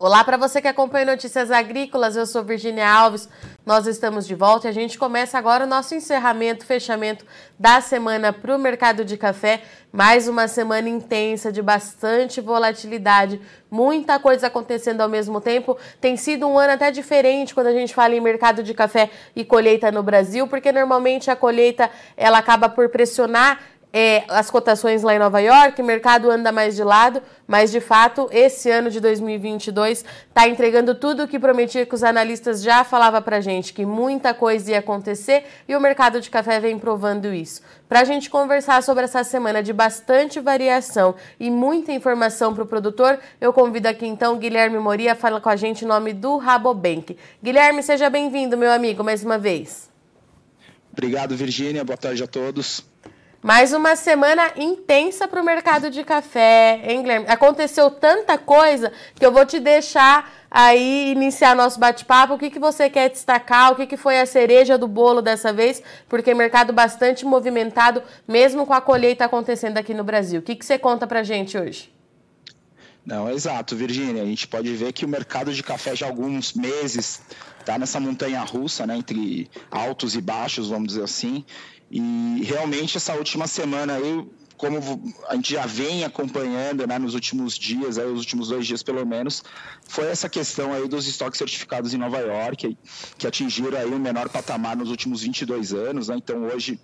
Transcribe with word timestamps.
Olá 0.00 0.22
para 0.22 0.36
você 0.36 0.62
que 0.62 0.68
acompanha 0.68 1.06
Notícias 1.06 1.50
Agrícolas, 1.50 2.14
eu 2.14 2.24
sou 2.24 2.44
Virginia 2.44 2.88
Alves. 2.88 3.28
Nós 3.66 3.84
estamos 3.84 4.28
de 4.28 4.34
volta 4.36 4.68
e 4.68 4.70
a 4.70 4.72
gente 4.72 4.96
começa 4.96 5.36
agora 5.36 5.64
o 5.64 5.66
nosso 5.66 5.92
encerramento, 5.92 6.64
fechamento 6.64 7.26
da 7.58 7.80
semana 7.80 8.32
para 8.32 8.54
o 8.54 8.58
mercado 8.60 9.04
de 9.04 9.16
café. 9.16 9.60
Mais 9.90 10.28
uma 10.28 10.46
semana 10.46 10.88
intensa, 10.88 11.50
de 11.50 11.60
bastante 11.60 12.40
volatilidade, 12.40 13.40
muita 13.68 14.20
coisa 14.20 14.46
acontecendo 14.46 15.00
ao 15.00 15.08
mesmo 15.08 15.40
tempo. 15.40 15.76
Tem 16.00 16.16
sido 16.16 16.46
um 16.46 16.56
ano 16.56 16.74
até 16.74 16.92
diferente 16.92 17.52
quando 17.52 17.66
a 17.66 17.72
gente 17.72 17.92
fala 17.92 18.14
em 18.14 18.20
mercado 18.20 18.62
de 18.62 18.72
café 18.74 19.10
e 19.34 19.44
colheita 19.44 19.90
no 19.90 20.04
Brasil, 20.04 20.46
porque 20.46 20.70
normalmente 20.70 21.28
a 21.28 21.34
colheita 21.34 21.90
ela 22.16 22.38
acaba 22.38 22.68
por 22.68 22.88
pressionar 22.88 23.58
é, 23.92 24.24
as 24.28 24.50
cotações 24.50 25.02
lá 25.02 25.14
em 25.14 25.18
Nova 25.18 25.40
York, 25.40 25.80
o 25.80 25.84
mercado 25.84 26.30
anda 26.30 26.52
mais 26.52 26.76
de 26.76 26.84
lado, 26.84 27.22
mas 27.46 27.70
de 27.70 27.80
fato 27.80 28.28
esse 28.30 28.70
ano 28.70 28.90
de 28.90 29.00
2022 29.00 30.04
está 30.28 30.46
entregando 30.46 30.94
tudo 30.94 31.24
o 31.24 31.28
que 31.28 31.38
prometia 31.38 31.86
que 31.86 31.94
os 31.94 32.02
analistas 32.02 32.62
já 32.62 32.84
falavam 32.84 33.22
para 33.22 33.40
gente, 33.40 33.72
que 33.72 33.86
muita 33.86 34.34
coisa 34.34 34.72
ia 34.72 34.78
acontecer 34.80 35.44
e 35.66 35.74
o 35.74 35.80
mercado 35.80 36.20
de 36.20 36.28
café 36.28 36.60
vem 36.60 36.78
provando 36.78 37.32
isso. 37.32 37.62
Para 37.88 38.00
a 38.00 38.04
gente 38.04 38.28
conversar 38.28 38.82
sobre 38.82 39.04
essa 39.04 39.24
semana 39.24 39.62
de 39.62 39.72
bastante 39.72 40.38
variação 40.38 41.14
e 41.40 41.50
muita 41.50 41.90
informação 41.90 42.52
para 42.54 42.64
o 42.64 42.66
produtor, 42.66 43.18
eu 43.40 43.52
convido 43.52 43.88
aqui 43.88 44.06
então 44.06 44.36
Guilherme 44.36 44.78
Moria, 44.78 45.14
fala 45.14 45.40
com 45.40 45.48
a 45.48 45.56
gente 45.56 45.84
em 45.84 45.88
nome 45.88 46.12
do 46.12 46.36
Rabobank. 46.36 47.16
Guilherme, 47.42 47.82
seja 47.82 48.10
bem-vindo, 48.10 48.56
meu 48.56 48.70
amigo, 48.70 49.02
mais 49.02 49.24
uma 49.24 49.38
vez. 49.38 49.88
Obrigado, 50.92 51.36
Virgínia. 51.36 51.84
Boa 51.84 51.96
tarde 51.96 52.22
a 52.22 52.26
todos. 52.26 52.87
Mais 53.40 53.72
uma 53.72 53.94
semana 53.94 54.50
intensa 54.56 55.28
para 55.28 55.40
o 55.40 55.44
mercado 55.44 55.90
de 55.90 56.02
café, 56.02 56.80
hein, 56.84 57.02
Guilherme? 57.02 57.26
Aconteceu 57.28 57.88
tanta 57.88 58.36
coisa 58.36 58.92
que 59.14 59.24
eu 59.24 59.30
vou 59.30 59.46
te 59.46 59.60
deixar 59.60 60.28
aí 60.50 61.12
iniciar 61.12 61.54
nosso 61.54 61.78
bate-papo. 61.78 62.34
O 62.34 62.38
que, 62.38 62.50
que 62.50 62.58
você 62.58 62.90
quer 62.90 63.08
destacar? 63.08 63.70
O 63.70 63.76
que, 63.76 63.86
que 63.86 63.96
foi 63.96 64.18
a 64.18 64.26
cereja 64.26 64.76
do 64.76 64.88
bolo 64.88 65.22
dessa 65.22 65.52
vez? 65.52 65.80
Porque 66.08 66.34
mercado 66.34 66.72
bastante 66.72 67.24
movimentado, 67.24 68.02
mesmo 68.26 68.66
com 68.66 68.74
a 68.74 68.80
colheita 68.80 69.24
acontecendo 69.24 69.78
aqui 69.78 69.94
no 69.94 70.02
Brasil. 70.02 70.40
O 70.40 70.42
que, 70.42 70.56
que 70.56 70.66
você 70.66 70.76
conta 70.76 71.06
para 71.06 71.22
gente 71.22 71.56
hoje? 71.56 71.92
Não, 73.06 73.30
exato, 73.30 73.76
Virgínia. 73.76 74.24
A 74.24 74.26
gente 74.26 74.48
pode 74.48 74.74
ver 74.74 74.92
que 74.92 75.04
o 75.04 75.08
mercado 75.08 75.54
de 75.54 75.62
café 75.62 75.94
já 75.94 76.06
há 76.06 76.08
alguns 76.08 76.54
meses 76.54 77.22
está 77.60 77.78
nessa 77.78 78.00
montanha 78.00 78.40
russa, 78.40 78.84
né, 78.84 78.96
entre 78.96 79.48
altos 79.70 80.16
e 80.16 80.20
baixos, 80.20 80.70
vamos 80.70 80.88
dizer 80.88 81.04
assim. 81.04 81.44
E 81.90 82.42
realmente 82.44 82.96
essa 82.96 83.14
última 83.14 83.46
semana 83.46 83.94
aí, 83.94 84.26
como 84.56 84.78
a 85.28 85.34
gente 85.36 85.52
já 85.54 85.64
vem 85.64 86.04
acompanhando 86.04 86.86
né, 86.86 86.98
nos 86.98 87.14
últimos 87.14 87.58
dias, 87.58 87.96
aí, 87.96 88.06
os 88.06 88.18
últimos 88.18 88.48
dois 88.48 88.66
dias 88.66 88.82
pelo 88.82 89.06
menos, 89.06 89.42
foi 89.86 90.06
essa 90.06 90.28
questão 90.28 90.72
aí 90.72 90.86
dos 90.86 91.06
estoques 91.06 91.38
certificados 91.38 91.94
em 91.94 91.96
Nova 91.96 92.18
York, 92.18 92.76
que 93.16 93.26
atingiram 93.26 93.78
aí 93.78 93.86
o 93.86 93.98
menor 93.98 94.28
patamar 94.28 94.76
nos 94.76 94.90
últimos 94.90 95.22
22 95.22 95.72
anos. 95.72 96.08
Né? 96.08 96.16
Então 96.16 96.44
hoje 96.44 96.78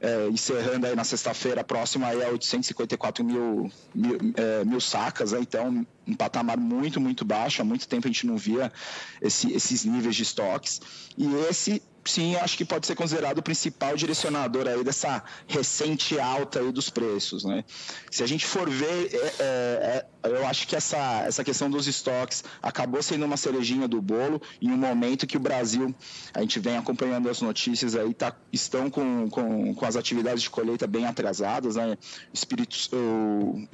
é, 0.00 0.28
encerrando 0.28 0.86
aí 0.86 0.94
na 0.94 1.04
sexta-feira 1.04 1.64
próxima 1.64 2.06
aí 2.06 2.22
a 2.24 2.28
854 2.28 3.24
mil, 3.24 3.70
mil, 3.94 4.18
é, 4.36 4.64
mil 4.64 4.80
sacas, 4.80 5.32
né? 5.32 5.40
então 5.40 5.86
um 6.06 6.14
patamar 6.14 6.56
muito, 6.56 7.00
muito 7.00 7.24
baixo, 7.24 7.60
há 7.60 7.64
muito 7.64 7.86
tempo 7.88 8.06
a 8.06 8.10
gente 8.10 8.26
não 8.26 8.36
via 8.36 8.72
esse, 9.20 9.52
esses 9.52 9.84
níveis 9.84 10.16
de 10.16 10.22
estoques, 10.22 10.80
e 11.16 11.26
esse 11.50 11.82
sim, 12.08 12.36
acho 12.36 12.56
que 12.56 12.64
pode 12.64 12.86
ser 12.86 12.94
considerado 12.94 13.38
o 13.38 13.42
principal 13.42 13.96
direcionador 13.96 14.66
aí 14.66 14.82
dessa 14.82 15.22
recente 15.46 16.18
alta 16.18 16.60
aí 16.60 16.72
dos 16.72 16.90
preços, 16.90 17.44
né? 17.44 17.64
Se 18.10 18.22
a 18.22 18.26
gente 18.26 18.46
for 18.46 18.68
ver, 18.68 19.10
é, 19.12 19.34
é, 19.38 20.06
é, 20.22 20.28
eu 20.28 20.46
acho 20.46 20.66
que 20.66 20.74
essa, 20.74 21.22
essa 21.26 21.44
questão 21.44 21.70
dos 21.70 21.86
estoques 21.86 22.42
acabou 22.62 23.02
sendo 23.02 23.24
uma 23.24 23.36
cerejinha 23.36 23.86
do 23.86 24.00
bolo 24.00 24.40
em 24.60 24.70
um 24.70 24.76
momento 24.76 25.26
que 25.26 25.36
o 25.36 25.40
Brasil, 25.40 25.94
a 26.32 26.40
gente 26.40 26.58
vem 26.58 26.76
acompanhando 26.76 27.28
as 27.28 27.40
notícias 27.40 27.94
aí, 27.94 28.12
tá, 28.14 28.34
estão 28.52 28.90
com, 28.90 29.28
com, 29.30 29.74
com 29.74 29.86
as 29.86 29.96
atividades 29.96 30.42
de 30.42 30.50
colheita 30.50 30.86
bem 30.86 31.06
atrasadas, 31.06 31.76
né? 31.76 31.96
Espírito, 32.32 32.76
o, 32.94 33.68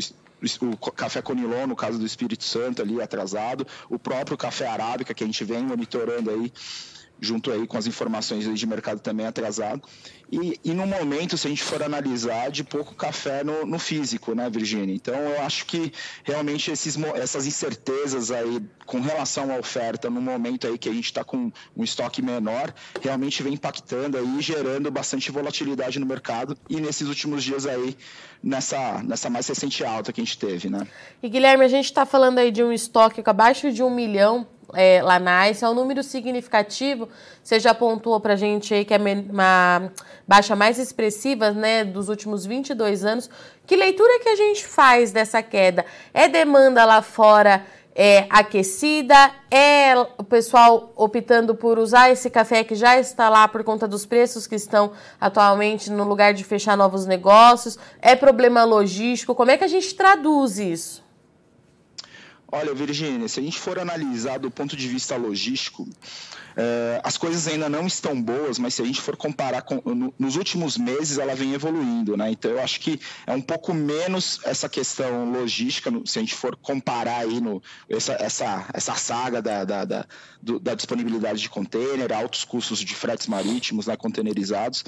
o 0.60 0.92
café 0.92 1.22
Conilon, 1.22 1.66
no 1.66 1.76
caso 1.76 1.98
do 1.98 2.04
Espírito 2.04 2.44
Santo 2.44 2.82
ali 2.82 3.00
atrasado, 3.00 3.66
o 3.88 3.98
próprio 3.98 4.36
café 4.36 4.66
arábica 4.66 5.14
que 5.14 5.24
a 5.24 5.26
gente 5.26 5.44
vem 5.44 5.62
monitorando 5.62 6.30
aí 6.30 6.52
junto 7.24 7.50
aí 7.50 7.66
com 7.66 7.76
as 7.76 7.86
informações 7.86 8.44
de 8.58 8.66
mercado 8.66 9.00
também 9.00 9.26
atrasado. 9.26 9.82
E, 10.30 10.58
e 10.64 10.72
no 10.72 10.86
momento, 10.86 11.36
se 11.36 11.46
a 11.46 11.50
gente 11.50 11.62
for 11.62 11.82
analisar, 11.82 12.50
de 12.50 12.64
pouco 12.64 12.94
café 12.94 13.44
no, 13.44 13.66
no 13.66 13.78
físico, 13.78 14.34
né, 14.34 14.48
Virginia? 14.50 14.94
Então, 14.94 15.14
eu 15.14 15.42
acho 15.42 15.66
que 15.66 15.92
realmente 16.22 16.70
esses, 16.70 16.96
essas 17.14 17.46
incertezas 17.46 18.30
aí 18.30 18.60
com 18.86 19.00
relação 19.00 19.52
à 19.52 19.58
oferta, 19.58 20.10
no 20.10 20.20
momento 20.20 20.66
aí 20.66 20.76
que 20.76 20.88
a 20.88 20.92
gente 20.92 21.06
está 21.06 21.24
com 21.24 21.52
um 21.76 21.84
estoque 21.84 22.20
menor, 22.20 22.74
realmente 23.00 23.42
vem 23.42 23.54
impactando 23.54 24.18
aí, 24.18 24.40
gerando 24.40 24.90
bastante 24.90 25.30
volatilidade 25.30 25.98
no 25.98 26.06
mercado 26.06 26.56
e 26.68 26.80
nesses 26.80 27.08
últimos 27.08 27.44
dias 27.44 27.66
aí, 27.66 27.96
nessa, 28.42 29.02
nessa 29.02 29.30
mais 29.30 29.46
recente 29.46 29.84
alta 29.84 30.12
que 30.12 30.20
a 30.20 30.24
gente 30.24 30.38
teve, 30.38 30.68
né? 30.68 30.86
E 31.22 31.28
Guilherme, 31.28 31.64
a 31.64 31.68
gente 31.68 31.86
está 31.86 32.04
falando 32.04 32.38
aí 32.38 32.50
de 32.50 32.62
um 32.62 32.72
estoque 32.72 33.22
abaixo 33.24 33.72
de 33.72 33.82
um 33.82 33.90
milhão 33.90 34.46
é, 34.72 35.02
lá 35.02 35.18
na 35.18 35.50
ICE, 35.50 35.64
é 35.64 35.68
um 35.68 35.74
número 35.74 36.02
significativo. 36.02 37.08
Você 37.42 37.60
já 37.60 37.74
pontuou 37.74 38.18
para 38.20 38.32
a 38.32 38.36
gente 38.36 38.72
aí 38.72 38.84
que 38.84 38.94
é 38.94 38.98
uma 38.98 39.92
baixa 40.26 40.56
mais 40.56 40.78
expressiva 40.78 41.50
né, 41.50 41.84
dos 41.84 42.08
últimos 42.08 42.46
22 42.46 43.04
anos. 43.04 43.28
Que 43.66 43.76
leitura 43.76 44.20
que 44.20 44.28
a 44.28 44.36
gente 44.36 44.66
faz 44.66 45.12
dessa 45.12 45.42
queda? 45.42 45.84
É 46.12 46.28
demanda 46.28 46.84
lá 46.84 47.02
fora 47.02 47.64
é, 47.94 48.26
aquecida? 48.30 49.30
É 49.50 49.94
o 50.18 50.24
pessoal 50.24 50.92
optando 50.96 51.54
por 51.54 51.78
usar 51.78 52.10
esse 52.10 52.30
café 52.30 52.64
que 52.64 52.74
já 52.74 52.98
está 52.98 53.28
lá 53.28 53.46
por 53.46 53.62
conta 53.62 53.86
dos 53.86 54.04
preços 54.06 54.46
que 54.46 54.54
estão 54.54 54.92
atualmente 55.20 55.90
no 55.90 56.04
lugar 56.04 56.34
de 56.34 56.42
fechar 56.44 56.76
novos 56.76 57.06
negócios? 57.06 57.78
É 58.00 58.16
problema 58.16 58.64
logístico? 58.64 59.34
Como 59.34 59.50
é 59.50 59.56
que 59.56 59.64
a 59.64 59.68
gente 59.68 59.94
traduz 59.94 60.58
isso? 60.58 61.03
Olha, 62.54 62.72
Virginia, 62.72 63.26
se 63.26 63.40
a 63.40 63.42
gente 63.42 63.58
for 63.58 63.80
analisar 63.80 64.38
do 64.38 64.48
ponto 64.48 64.76
de 64.76 64.86
vista 64.86 65.16
logístico, 65.16 65.88
é, 66.56 67.00
as 67.02 67.16
coisas 67.16 67.48
ainda 67.48 67.68
não 67.68 67.84
estão 67.84 68.22
boas, 68.22 68.60
mas 68.60 68.74
se 68.74 68.82
a 68.82 68.84
gente 68.84 69.00
for 69.00 69.16
comparar 69.16 69.62
com, 69.62 69.82
no, 69.92 70.14
nos 70.16 70.36
últimos 70.36 70.78
meses, 70.78 71.18
ela 71.18 71.34
vem 71.34 71.52
evoluindo, 71.52 72.16
né? 72.16 72.30
Então 72.30 72.52
eu 72.52 72.60
acho 72.60 72.78
que 72.78 73.00
é 73.26 73.32
um 73.32 73.40
pouco 73.40 73.74
menos 73.74 74.38
essa 74.44 74.68
questão 74.68 75.32
logística, 75.32 75.90
se 76.04 76.20
a 76.20 76.22
gente 76.22 76.36
for 76.36 76.54
comparar 76.54 77.22
aí 77.22 77.40
no, 77.40 77.60
essa, 77.88 78.12
essa, 78.20 78.68
essa 78.72 78.94
saga 78.94 79.42
da, 79.42 79.64
da, 79.64 79.84
da, 79.84 80.06
do, 80.40 80.60
da 80.60 80.76
disponibilidade 80.76 81.40
de 81.40 81.48
container, 81.48 82.12
altos 82.12 82.44
custos 82.44 82.78
de 82.78 82.94
fretes 82.94 83.26
marítimos, 83.26 83.88
né, 83.88 83.96
containerizados. 83.96 84.84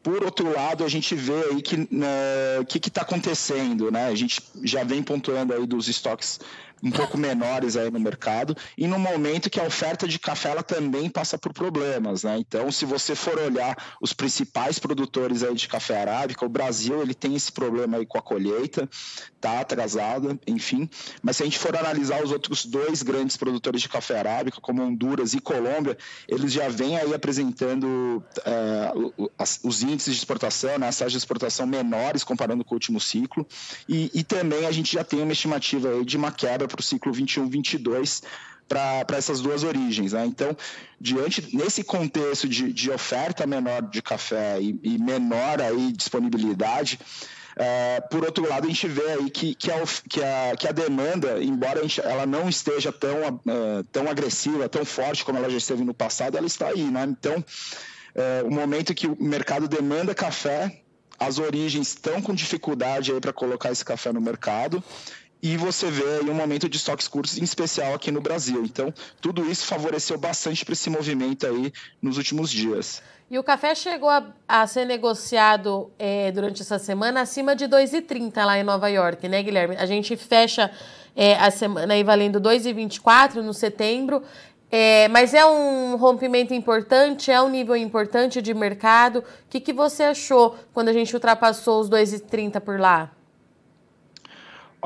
Por 0.00 0.22
outro 0.22 0.52
lado, 0.52 0.84
a 0.84 0.88
gente 0.88 1.14
vê 1.14 1.44
aí 1.50 1.62
que 1.62 1.78
né, 1.90 2.06
que 2.68 2.76
está 2.76 3.00
acontecendo, 3.00 3.90
né? 3.90 4.06
A 4.08 4.14
gente 4.14 4.38
já 4.62 4.84
vem 4.84 5.02
pontuando 5.02 5.54
aí 5.54 5.66
dos 5.66 5.88
estoques 5.88 6.38
um 6.82 6.90
pouco 6.90 7.16
menores 7.16 7.76
aí 7.76 7.90
no 7.90 7.98
mercado 7.98 8.56
e 8.76 8.86
no 8.86 8.98
momento 8.98 9.48
que 9.48 9.60
a 9.60 9.64
oferta 9.64 10.06
de 10.06 10.18
café 10.18 10.50
ela 10.50 10.62
também 10.62 11.08
passa 11.08 11.38
por 11.38 11.52
problemas, 11.52 12.24
né? 12.24 12.36
Então, 12.38 12.70
se 12.70 12.84
você 12.84 13.14
for 13.14 13.38
olhar 13.38 13.76
os 14.00 14.12
principais 14.12 14.78
produtores 14.78 15.42
aí 15.42 15.54
de 15.54 15.68
café 15.68 16.00
arábica, 16.00 16.44
o 16.44 16.48
Brasil 16.48 17.00
ele 17.02 17.14
tem 17.14 17.34
esse 17.34 17.50
problema 17.50 17.96
aí 17.96 18.06
com 18.06 18.18
a 18.18 18.22
colheita, 18.22 18.88
tá 19.40 19.60
atrasada, 19.60 20.38
enfim. 20.46 20.88
Mas 21.22 21.36
se 21.36 21.42
a 21.42 21.46
gente 21.46 21.58
for 21.58 21.76
analisar 21.76 22.22
os 22.22 22.30
outros 22.30 22.64
dois 22.64 23.02
grandes 23.02 23.36
produtores 23.36 23.82
de 23.82 23.88
café 23.88 24.18
arábica, 24.18 24.60
como 24.60 24.82
Honduras 24.82 25.34
e 25.34 25.40
Colômbia, 25.40 25.96
eles 26.28 26.52
já 26.52 26.68
vêm 26.68 26.98
aí 26.98 27.12
apresentando 27.14 28.22
uh, 28.38 29.30
os 29.62 29.82
índices 29.82 30.14
de 30.14 30.20
exportação, 30.20 30.78
né, 30.78 30.88
as 30.88 30.96
taxas 30.96 31.12
de 31.12 31.18
exportação 31.18 31.66
menores 31.66 32.24
comparando 32.24 32.64
com 32.64 32.74
o 32.74 32.76
último 32.76 33.00
ciclo, 33.00 33.46
e, 33.88 34.10
e 34.14 34.22
também 34.22 34.66
a 34.66 34.72
gente 34.72 34.92
já 34.92 35.04
tem 35.04 35.22
uma 35.22 35.32
estimativa 35.32 35.88
aí 35.88 36.04
de 36.04 36.16
uma 36.16 36.32
quebra 36.32 36.63
para 36.68 36.80
o 36.80 36.82
ciclo 36.82 37.12
21-22 37.12 38.22
para 38.68 39.16
essas 39.16 39.40
duas 39.40 39.62
origens. 39.62 40.12
Né? 40.12 40.24
Então, 40.26 40.56
diante 41.00 41.54
nesse 41.54 41.84
contexto 41.84 42.48
de, 42.48 42.72
de 42.72 42.90
oferta 42.90 43.46
menor 43.46 43.82
de 43.82 44.00
café 44.02 44.60
e, 44.60 44.78
e 44.82 44.98
menor 44.98 45.60
aí 45.60 45.92
disponibilidade, 45.92 46.98
é, 47.56 48.00
por 48.10 48.24
outro 48.24 48.48
lado, 48.48 48.64
a 48.64 48.68
gente 48.68 48.88
vê 48.88 49.12
aí 49.12 49.30
que, 49.30 49.54
que, 49.54 49.70
a, 49.70 49.82
que, 50.08 50.22
a, 50.22 50.56
que 50.58 50.66
a 50.66 50.72
demanda, 50.72 51.42
embora 51.42 51.80
a 51.80 51.82
gente, 51.82 52.00
ela 52.00 52.26
não 52.26 52.48
esteja 52.48 52.92
tão, 52.92 53.16
uh, 53.28 53.84
tão 53.92 54.08
agressiva, 54.08 54.68
tão 54.68 54.84
forte 54.84 55.24
como 55.24 55.38
ela 55.38 55.48
já 55.48 55.58
esteve 55.58 55.84
no 55.84 55.94
passado, 55.94 56.36
ela 56.36 56.46
está 56.46 56.68
aí. 56.68 56.82
Né? 56.82 57.04
Então, 57.08 57.44
é, 58.14 58.42
o 58.42 58.50
momento 58.50 58.94
que 58.94 59.06
o 59.06 59.16
mercado 59.20 59.68
demanda 59.68 60.14
café, 60.14 60.80
as 61.18 61.38
origens 61.38 61.88
estão 61.88 62.20
com 62.20 62.34
dificuldade 62.34 63.12
aí 63.12 63.20
para 63.20 63.32
colocar 63.32 63.70
esse 63.70 63.84
café 63.84 64.12
no 64.12 64.20
mercado 64.20 64.82
e 65.44 65.58
você 65.58 65.90
vê 65.90 66.20
um 66.30 66.32
momento 66.32 66.70
de 66.70 66.78
estoques 66.78 67.06
curtos, 67.06 67.36
em 67.36 67.44
especial 67.44 67.92
aqui 67.92 68.10
no 68.10 68.22
Brasil. 68.22 68.64
Então, 68.64 68.92
tudo 69.20 69.44
isso 69.44 69.66
favoreceu 69.66 70.16
bastante 70.16 70.64
para 70.64 70.72
esse 70.72 70.88
movimento 70.88 71.46
aí 71.46 71.70
nos 72.00 72.16
últimos 72.16 72.50
dias. 72.50 73.02
E 73.30 73.38
o 73.38 73.44
café 73.44 73.74
chegou 73.74 74.08
a, 74.08 74.24
a 74.48 74.66
ser 74.66 74.86
negociado 74.86 75.92
é, 75.98 76.32
durante 76.32 76.62
essa 76.62 76.78
semana 76.78 77.20
acima 77.20 77.54
de 77.54 77.66
2,30 77.66 78.42
lá 78.42 78.58
em 78.58 78.62
Nova 78.62 78.88
York, 78.88 79.28
né, 79.28 79.42
Guilherme? 79.42 79.76
A 79.76 79.84
gente 79.84 80.16
fecha 80.16 80.70
é, 81.14 81.34
a 81.34 81.50
semana 81.50 81.92
aí 81.92 82.02
valendo 82.02 82.40
2,24 82.40 83.42
no 83.42 83.52
setembro. 83.52 84.22
É, 84.72 85.08
mas 85.08 85.34
é 85.34 85.44
um 85.44 85.96
rompimento 85.96 86.54
importante, 86.54 87.30
é 87.30 87.40
um 87.42 87.50
nível 87.50 87.76
importante 87.76 88.40
de 88.40 88.54
mercado. 88.54 89.18
O 89.18 89.24
que, 89.50 89.60
que 89.60 89.74
você 89.74 90.04
achou 90.04 90.56
quando 90.72 90.88
a 90.88 90.92
gente 90.94 91.12
ultrapassou 91.12 91.82
os 91.82 91.90
2,30 91.90 92.60
por 92.60 92.80
lá? 92.80 93.10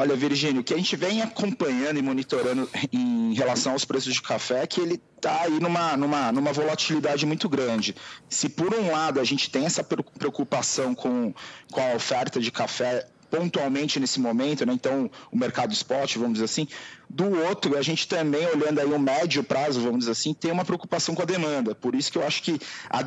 Olha, 0.00 0.14
Virgínio, 0.14 0.60
o 0.60 0.64
que 0.64 0.72
a 0.72 0.76
gente 0.76 0.94
vem 0.94 1.22
acompanhando 1.22 1.98
e 1.98 2.02
monitorando 2.02 2.70
em 2.92 3.34
relação 3.34 3.72
aos 3.72 3.84
preços 3.84 4.14
de 4.14 4.22
café 4.22 4.62
é 4.62 4.66
que 4.68 4.80
ele 4.80 5.02
está 5.16 5.42
aí 5.42 5.58
numa, 5.58 5.96
numa, 5.96 6.30
numa 6.30 6.52
volatilidade 6.52 7.26
muito 7.26 7.48
grande. 7.48 7.96
Se 8.28 8.48
por 8.48 8.72
um 8.72 8.92
lado 8.92 9.18
a 9.18 9.24
gente 9.24 9.50
tem 9.50 9.66
essa 9.66 9.82
preocupação 9.82 10.94
com, 10.94 11.34
com 11.72 11.80
a 11.80 11.96
oferta 11.96 12.38
de 12.38 12.52
café 12.52 13.08
pontualmente 13.28 13.98
nesse 13.98 14.20
momento, 14.20 14.64
né? 14.64 14.72
então 14.72 15.10
o 15.32 15.36
mercado 15.36 15.72
spot, 15.72 16.14
vamos 16.14 16.34
dizer 16.34 16.44
assim, 16.44 16.68
do 17.08 17.42
outro, 17.44 17.76
a 17.76 17.82
gente 17.82 18.06
também, 18.06 18.46
olhando 18.46 18.80
aí 18.80 18.86
o 18.86 18.98
médio 18.98 19.42
prazo, 19.42 19.80
vamos 19.80 20.00
dizer 20.00 20.12
assim, 20.12 20.34
tem 20.34 20.50
uma 20.50 20.64
preocupação 20.64 21.14
com 21.14 21.22
a 21.22 21.24
demanda. 21.24 21.74
Por 21.74 21.94
isso 21.94 22.12
que 22.12 22.18
eu 22.18 22.26
acho 22.26 22.42
que, 22.42 22.60
a, 22.90 23.00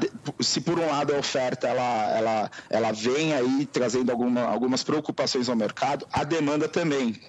se 0.43 0.59
por 0.59 0.79
um 0.79 0.87
lado 0.87 1.13
a 1.13 1.19
oferta 1.19 1.67
ela, 1.67 2.17
ela, 2.17 2.51
ela 2.69 2.91
vem 2.91 3.33
aí 3.33 3.65
trazendo 3.71 4.11
alguma, 4.11 4.41
algumas 4.41 4.83
preocupações 4.83 5.49
ao 5.49 5.55
mercado, 5.55 6.07
a 6.11 6.23
demanda 6.23 6.67
também. 6.67 7.19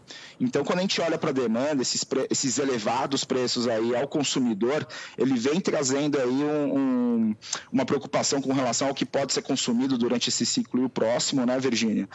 Então, 0.40 0.64
quando 0.64 0.78
a 0.78 0.82
gente 0.82 1.00
olha 1.00 1.18
para 1.18 1.30
a 1.30 1.32
demanda, 1.32 1.82
esses, 1.82 2.04
esses 2.30 2.58
elevados 2.58 3.22
preços 3.22 3.68
aí 3.68 3.94
ao 3.94 4.08
consumidor, 4.08 4.86
ele 5.16 5.34
vem 5.34 5.60
trazendo 5.60 6.18
aí 6.18 6.26
um, 6.26 6.78
um, 6.78 7.36
uma 7.70 7.84
preocupação 7.84 8.40
com 8.40 8.52
relação 8.52 8.88
ao 8.88 8.94
que 8.94 9.04
pode 9.04 9.32
ser 9.32 9.42
consumido 9.42 9.96
durante 9.98 10.30
esse 10.30 10.44
ciclo 10.46 10.88
próximo, 10.88 11.44
né, 11.46 11.58
Virgínia? 11.60 12.08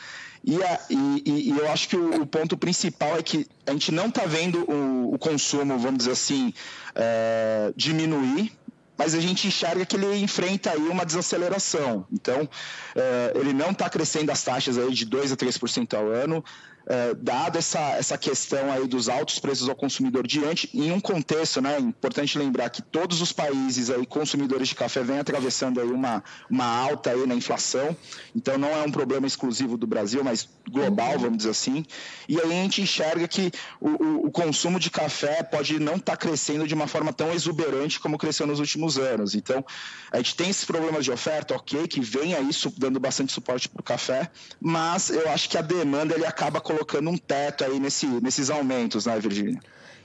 E, 0.44 0.58
e, 0.90 1.50
e, 1.50 1.58
eu 1.58 1.70
acho 1.70 1.90
que 1.90 1.98
o, 1.98 2.22
o 2.22 2.26
ponto 2.26 2.56
principal 2.58 3.18
é 3.18 3.24
que 3.24 3.46
a 3.66 3.72
gente 3.72 3.92
não 3.92 4.08
está 4.08 4.26
vendo 4.26 4.47
vendo 4.48 4.70
o, 4.70 5.14
o 5.14 5.20
consumo, 5.20 5.78
vamos 5.78 6.00
dizer 6.00 6.12
assim, 6.12 6.54
é, 6.96 7.72
diminuir, 7.76 8.52
mas 8.98 9.14
a 9.14 9.20
gente 9.20 9.48
enxerga 9.48 9.86
que 9.86 9.96
ele 9.96 10.18
enfrenta 10.18 10.72
aí 10.72 10.88
uma 10.88 11.06
desaceleração. 11.06 12.06
Então, 12.12 12.50
é, 12.96 13.34
ele 13.36 13.54
não 13.54 13.72
está 13.72 13.90
crescendo 13.90 14.32
as 14.32 14.44
taxas 14.44 14.78
aí 14.78 14.92
de 14.92 15.06
2 15.06 15.32
a 15.32 15.36
3% 15.36 15.94
ao 15.94 16.08
ano 16.08 16.44
é, 16.90 17.14
dada 17.16 17.60
essa, 17.60 17.80
essa 17.98 18.18
questão 18.18 18.72
aí 18.72 18.88
dos 18.88 19.10
altos 19.10 19.40
preços 19.40 19.68
ao 19.68 19.76
consumidor 19.76 20.26
diante, 20.26 20.70
em 20.74 20.90
um 20.90 21.02
contexto, 21.02 21.62
né, 21.62 21.76
é 21.76 21.80
importante 21.80 22.38
lembrar 22.38 22.70
que 22.70 22.82
todos 22.82 23.22
os 23.22 23.34
países 23.34 23.90
aí 23.90 24.06
consumidores 24.06 24.70
de 24.70 24.76
café 24.76 25.04
vêm 25.04 25.20
atravessando 25.20 25.82
aí 25.82 25.90
uma, 25.90 26.24
uma 26.50 26.66
alta 26.66 27.12
aí 27.12 27.28
na 27.28 27.36
inflação, 27.36 27.96
então 28.34 28.58
não 28.58 28.70
é 28.70 28.84
um 28.84 28.92
problema 28.92 29.28
exclusivo 29.28 29.78
do 29.78 29.86
Brasil, 29.86 30.24
mas 30.24 30.48
global, 30.70 31.14
uhum. 31.14 31.20
vamos 31.20 31.38
dizer 31.40 31.50
assim, 31.50 31.86
e 32.28 32.40
aí 32.40 32.52
a 32.52 32.64
gente 32.64 32.82
enxerga 32.82 33.28
que 33.28 33.52
o, 33.82 33.90
o, 33.90 34.28
o 34.28 34.32
consumo 34.32 34.80
de 34.80 34.90
café 34.90 35.44
pode 35.44 35.80
não 35.80 35.96
estar 35.96 36.14
tá 36.14 36.18
crescendo 36.18 36.66
de 36.66 36.74
uma 36.74 36.88
forma 36.88 37.12
tão 37.12 37.34
exuberante 37.34 38.00
como 38.00 38.18
cresceu 38.18 38.48
nos 38.48 38.62
últimos 38.62 38.98
anos, 38.98 39.36
então 39.36 39.64
a 40.10 40.18
gente 40.18 40.36
tem 40.36 40.50
esses 40.50 40.64
problemas 40.64 41.04
de 41.04 41.12
oferta, 41.12 41.54
ok, 41.54 41.86
que 41.86 42.00
vem 42.00 42.34
aí 42.34 42.50
dando 42.78 42.98
bastante 42.98 43.34
suporte 43.34 43.68
para 43.68 43.82
o 43.82 43.84
café, 43.84 44.32
mas 44.62 45.10
eu 45.10 45.30
acho 45.30 45.50
que 45.50 45.58
a 45.58 45.62
demanda 45.62 46.16
ele 46.16 46.26
acaba 46.26 46.62
colocando 46.62 46.77
colocando 46.78 47.10
um 47.10 47.18
teto 47.18 47.64
aí 47.64 47.80
nesse, 47.80 48.06
nesses 48.22 48.50
aumentos, 48.50 49.06
né, 49.06 49.20
Virgínia? 49.20 49.60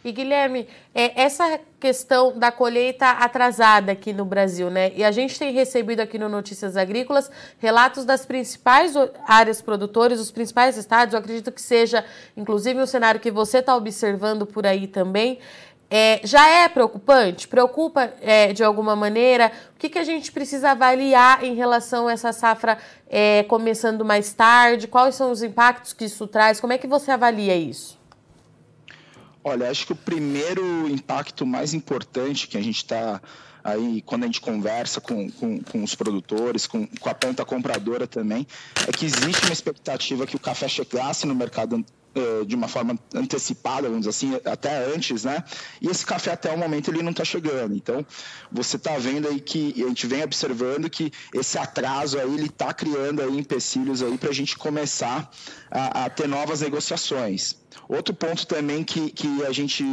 E 0.04 0.10
Guilherme, 0.10 0.66
é, 0.92 1.22
essa 1.22 1.60
questão 1.78 2.36
da 2.36 2.50
colheita 2.50 3.08
atrasada 3.08 3.92
aqui 3.92 4.12
no 4.12 4.24
Brasil, 4.24 4.68
né? 4.68 4.90
E 4.96 5.04
a 5.04 5.12
gente 5.12 5.38
tem 5.38 5.52
recebido 5.52 6.00
aqui 6.00 6.18
no 6.18 6.28
Notícias 6.28 6.76
Agrícolas 6.76 7.30
relatos 7.60 8.04
das 8.04 8.26
principais 8.26 8.94
áreas 9.28 9.62
produtoras, 9.62 10.18
os 10.18 10.32
principais 10.32 10.76
estados. 10.76 11.14
Eu 11.14 11.20
acredito 11.20 11.52
que 11.52 11.62
seja, 11.62 12.04
inclusive, 12.36 12.80
um 12.80 12.86
cenário 12.86 13.20
que 13.20 13.30
você 13.30 13.58
está 13.58 13.76
observando 13.76 14.44
por 14.44 14.66
aí 14.66 14.88
também. 14.88 15.38
É, 15.94 16.22
já 16.24 16.48
é 16.48 16.70
preocupante? 16.70 17.46
Preocupa 17.46 18.14
é, 18.22 18.54
de 18.54 18.64
alguma 18.64 18.96
maneira? 18.96 19.52
O 19.76 19.78
que, 19.78 19.90
que 19.90 19.98
a 19.98 20.04
gente 20.04 20.32
precisa 20.32 20.70
avaliar 20.70 21.44
em 21.44 21.54
relação 21.54 22.08
a 22.08 22.12
essa 22.12 22.32
safra 22.32 22.78
é, 23.10 23.42
começando 23.42 24.02
mais 24.02 24.32
tarde? 24.32 24.88
Quais 24.88 25.14
são 25.14 25.30
os 25.30 25.42
impactos 25.42 25.92
que 25.92 26.06
isso 26.06 26.26
traz? 26.26 26.58
Como 26.60 26.72
é 26.72 26.78
que 26.78 26.86
você 26.86 27.10
avalia 27.10 27.54
isso? 27.54 28.00
Olha, 29.44 29.68
acho 29.68 29.84
que 29.84 29.92
o 29.92 29.96
primeiro 29.96 30.88
impacto 30.88 31.44
mais 31.44 31.74
importante 31.74 32.48
que 32.48 32.56
a 32.56 32.62
gente 32.62 32.78
está 32.78 33.20
aí, 33.62 34.00
quando 34.06 34.22
a 34.22 34.26
gente 34.26 34.40
conversa 34.40 34.98
com, 34.98 35.30
com, 35.32 35.60
com 35.60 35.84
os 35.84 35.94
produtores, 35.94 36.66
com, 36.66 36.86
com 36.86 37.08
a 37.10 37.14
ponta 37.14 37.44
compradora 37.44 38.06
também, 38.06 38.46
é 38.88 38.92
que 38.92 39.04
existe 39.04 39.44
uma 39.44 39.52
expectativa 39.52 40.26
que 40.26 40.36
o 40.36 40.40
café 40.40 40.68
chegasse 40.68 41.26
no 41.26 41.34
mercado 41.34 41.84
de 42.46 42.54
uma 42.54 42.68
forma 42.68 42.98
antecipada, 43.14 43.88
vamos 43.88 44.06
dizer 44.06 44.10
assim, 44.10 44.40
até 44.44 44.84
antes, 44.94 45.24
né? 45.24 45.42
E 45.80 45.88
esse 45.88 46.04
café 46.04 46.32
até 46.32 46.52
o 46.52 46.58
momento 46.58 46.90
ele 46.90 47.02
não 47.02 47.10
está 47.10 47.24
chegando. 47.24 47.74
Então, 47.74 48.04
você 48.50 48.76
está 48.76 48.96
vendo 48.98 49.28
aí 49.28 49.40
que 49.40 49.82
a 49.82 49.88
gente 49.88 50.06
vem 50.06 50.22
observando 50.22 50.90
que 50.90 51.12
esse 51.34 51.58
atraso 51.58 52.18
aí 52.18 52.32
ele 52.32 52.46
está 52.46 52.72
criando 52.72 53.22
aí 53.22 53.36
empecilhos 53.36 54.02
aí 54.02 54.18
para 54.18 54.30
a 54.30 54.34
gente 54.34 54.56
começar 54.56 55.30
a, 55.70 56.04
a 56.04 56.10
ter 56.10 56.28
novas 56.28 56.60
negociações. 56.60 57.62
Outro 57.88 58.14
ponto 58.14 58.46
também 58.46 58.84
que, 58.84 59.10
que 59.10 59.44
a 59.44 59.52
gente 59.52 59.84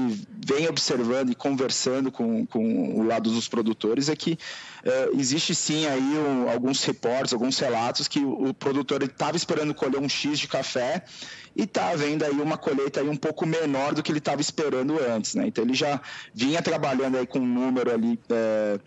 vem 0.46 0.68
observando 0.68 1.32
e 1.32 1.36
conversando 1.36 2.12
com, 2.12 2.46
com 2.46 3.00
o 3.00 3.04
lado 3.04 3.30
dos 3.30 3.48
produtores 3.48 4.10
é 4.10 4.16
que 4.16 4.38
é, 4.84 5.10
existe 5.14 5.54
sim 5.56 5.86
aí 5.88 6.18
um, 6.18 6.50
alguns 6.50 6.84
reportes, 6.84 7.34
alguns 7.34 7.58
relatos 7.60 8.08
que 8.08 8.20
o, 8.20 8.50
o 8.50 8.54
produtor 8.54 9.04
estava 9.04 9.36
esperando 9.36 9.74
colher 9.74 10.00
um 10.00 10.10
X 10.10 10.40
de 10.40 10.48
café 10.48 11.04
e 11.56 11.64
está 11.64 11.90
havendo 11.90 12.24
aí 12.26 12.32
uma 12.32 12.58
colheita 12.58 13.02
aí 13.02 13.10
um 13.10 13.16
pouco 13.16 13.46
menor 13.46 13.94
do 13.94 14.04
que 14.04 14.12
ele 14.12 14.20
estava 14.20 14.42
esperando 14.42 15.00
antes, 15.00 15.36
né? 15.36 15.48
Então 15.48 15.64
ele 15.64 15.74
já 15.74 16.00
vinha 16.34 16.62
trabalhando 16.62 17.18
aí 17.18 17.26
com 17.26 17.40
um 17.40 17.46
número 17.46 17.92
ali 17.92 18.20
é, 18.30 18.80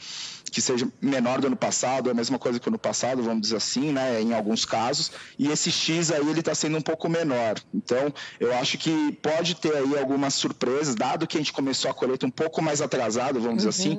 que 0.52 0.60
seja 0.60 0.86
menor 1.00 1.40
do 1.40 1.46
ano 1.46 1.56
passado, 1.56 2.10
a 2.10 2.14
mesma 2.14 2.38
coisa 2.38 2.60
que 2.60 2.68
o 2.68 2.70
ano 2.70 2.78
passado, 2.78 3.22
vamos 3.22 3.40
dizer 3.40 3.56
assim, 3.56 3.90
né, 3.90 4.20
em 4.20 4.34
alguns 4.34 4.66
casos, 4.66 5.10
e 5.38 5.50
esse 5.50 5.72
X 5.72 6.12
aí 6.12 6.20
ele 6.20 6.40
está 6.40 6.54
sendo 6.54 6.76
um 6.76 6.82
pouco 6.82 7.08
menor. 7.08 7.54
Então, 7.74 8.12
eu 8.38 8.54
acho 8.54 8.76
que 8.76 9.12
pode 9.22 9.54
ter 9.56 9.74
aí 9.74 9.98
algumas 9.98 10.34
surpresas, 10.34 10.94
dado 10.94 11.26
que 11.26 11.38
a 11.38 11.40
gente 11.40 11.54
começou 11.54 11.90
a 11.90 11.94
colheita 11.94 12.26
um 12.26 12.30
pouco 12.30 12.60
mais 12.60 12.82
atrasado, 12.82 13.40
vamos 13.40 13.64
uhum. 13.64 13.68
dizer 13.68 13.68
assim, 13.70 13.98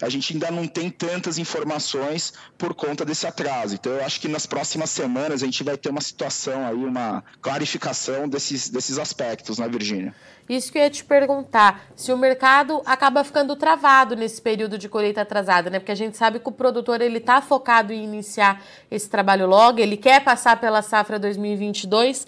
a 0.00 0.08
gente 0.08 0.32
ainda 0.32 0.50
não 0.50 0.66
tem 0.66 0.90
tantas 0.90 1.36
informações 1.36 2.32
por 2.56 2.74
conta 2.74 3.04
desse 3.04 3.26
atraso. 3.26 3.74
Então, 3.74 3.92
eu 3.92 4.04
acho 4.04 4.20
que 4.20 4.28
nas 4.28 4.46
próximas 4.46 4.88
semanas 4.88 5.42
a 5.42 5.44
gente 5.44 5.62
vai 5.62 5.76
ter 5.76 5.90
uma 5.90 6.00
situação 6.00 6.66
aí, 6.66 6.76
uma 6.76 7.22
clarificação 7.42 7.99
desses, 8.28 8.68
desses 8.68 8.98
aspectos, 8.98 9.58
né, 9.58 9.68
Virgínia? 9.68 10.14
Isso 10.48 10.72
que 10.72 10.78
eu 10.78 10.82
ia 10.82 10.90
te 10.90 11.04
perguntar, 11.04 11.86
se 11.94 12.12
o 12.12 12.16
mercado 12.16 12.82
acaba 12.84 13.22
ficando 13.22 13.54
travado 13.54 14.16
nesse 14.16 14.42
período 14.42 14.76
de 14.76 14.88
colheita 14.88 15.20
atrasada, 15.20 15.70
né? 15.70 15.78
Porque 15.78 15.92
a 15.92 15.96
gente 15.96 16.16
sabe 16.16 16.40
que 16.40 16.48
o 16.48 16.52
produtor 16.52 17.00
ele 17.00 17.18
está 17.18 17.40
focado 17.40 17.92
em 17.92 18.02
iniciar 18.02 18.60
esse 18.90 19.08
trabalho 19.08 19.46
logo, 19.46 19.78
ele 19.78 19.96
quer 19.96 20.24
passar 20.24 20.60
pela 20.60 20.82
safra 20.82 21.20
2022. 21.20 22.26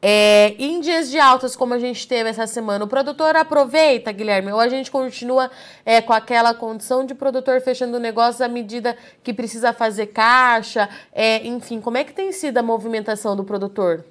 É, 0.00 0.54
em 0.58 0.80
dias 0.80 1.10
de 1.10 1.18
altas, 1.18 1.56
como 1.56 1.74
a 1.74 1.78
gente 1.78 2.06
teve 2.06 2.30
essa 2.30 2.46
semana, 2.46 2.84
o 2.84 2.88
produtor 2.88 3.34
aproveita, 3.34 4.12
Guilherme, 4.12 4.52
ou 4.52 4.60
a 4.60 4.68
gente 4.68 4.90
continua 4.90 5.50
é, 5.84 6.00
com 6.00 6.12
aquela 6.12 6.54
condição 6.54 7.04
de 7.04 7.14
produtor 7.14 7.60
fechando 7.60 7.98
negócios 7.98 8.40
à 8.40 8.48
medida 8.48 8.96
que 9.24 9.34
precisa 9.34 9.72
fazer 9.72 10.06
caixa, 10.06 10.88
é, 11.12 11.44
enfim, 11.46 11.80
como 11.80 11.98
é 11.98 12.04
que 12.04 12.12
tem 12.12 12.30
sido 12.30 12.58
a 12.58 12.62
movimentação 12.62 13.36
do 13.36 13.42
produtor? 13.42 14.04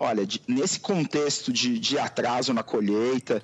Olha, 0.00 0.24
nesse 0.46 0.78
contexto 0.78 1.52
de, 1.52 1.76
de, 1.76 1.98
atraso 1.98 2.54
na 2.54 2.62
colheita, 2.62 3.42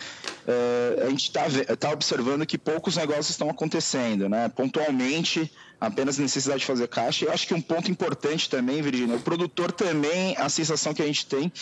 a 1.04 1.08
gente 1.10 1.24
está 1.24 1.76
tá 1.76 1.90
observando 1.90 2.46
que 2.46 2.58
poucos 2.58 2.96
negócios 2.96 3.30
estão 3.30 3.48
acontecendo, 3.48 4.28
né? 4.28 4.48
Pontualmente, 4.48 5.50
apenas 5.80 6.18
necessidade 6.18 6.60
de 6.60 6.66
fazer 6.66 6.88
caixa. 6.88 7.24
Eu 7.24 7.32
acho 7.32 7.46
que 7.46 7.54
um 7.54 7.60
ponto 7.60 7.90
importante 7.90 8.48
também, 8.48 8.82
Virginia, 8.82 9.16
o 9.16 9.20
produtor 9.20 9.72
também, 9.72 10.36
a 10.38 10.48
sensação 10.48 10.94
que 10.94 11.02
a 11.02 11.06
gente 11.06 11.26
tem 11.26 11.52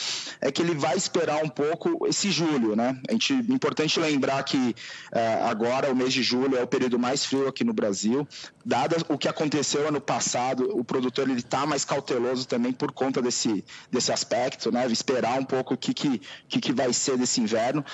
é 0.41 0.51
que 0.51 0.63
ele 0.63 0.75
vai 0.75 0.97
esperar 0.97 1.43
um 1.45 1.49
pouco 1.49 2.07
esse 2.07 2.31
julho, 2.31 2.77
né? 2.77 2.99
A 3.09 3.13
gente, 3.13 3.33
importante 3.33 3.99
lembrar 3.99 4.43
que 4.45 4.57
uh, 4.57 5.47
agora, 5.49 5.91
o 5.91 5.97
mês 5.97 6.13
de 6.13 6.23
julho, 6.23 6.57
é 6.57 6.63
o 6.63 6.67
período 6.67 6.99
mais 6.99 7.25
frio 7.25 7.49
aqui 7.49 7.65
no 7.65 7.73
Brasil. 7.73 8.27
Dado 8.65 8.97
o 9.09 9.19
que 9.19 9.29
aconteceu 9.29 9.89
ano 9.89 10.01
passado, 10.01 10.77
o 10.77 10.85
produtor 10.85 11.29
ele 11.29 11.41
está 11.41 11.67
mais 11.67 11.85
cauteloso 11.85 12.47
também 12.47 12.73
por 12.73 12.93
conta 12.93 13.21
desse, 13.21 13.65
desse 13.91 14.13
aspecto, 14.13 14.71
né? 14.71 14.87
Esperar 14.87 15.39
um 15.39 15.45
pouco 15.45 15.75
o 15.75 15.77
que, 15.77 15.93
que, 15.93 16.21
que, 16.49 16.61
que 16.61 16.73
vai 16.73 16.93
ser 16.93 17.17
desse 17.17 17.41
inverno. 17.41 17.85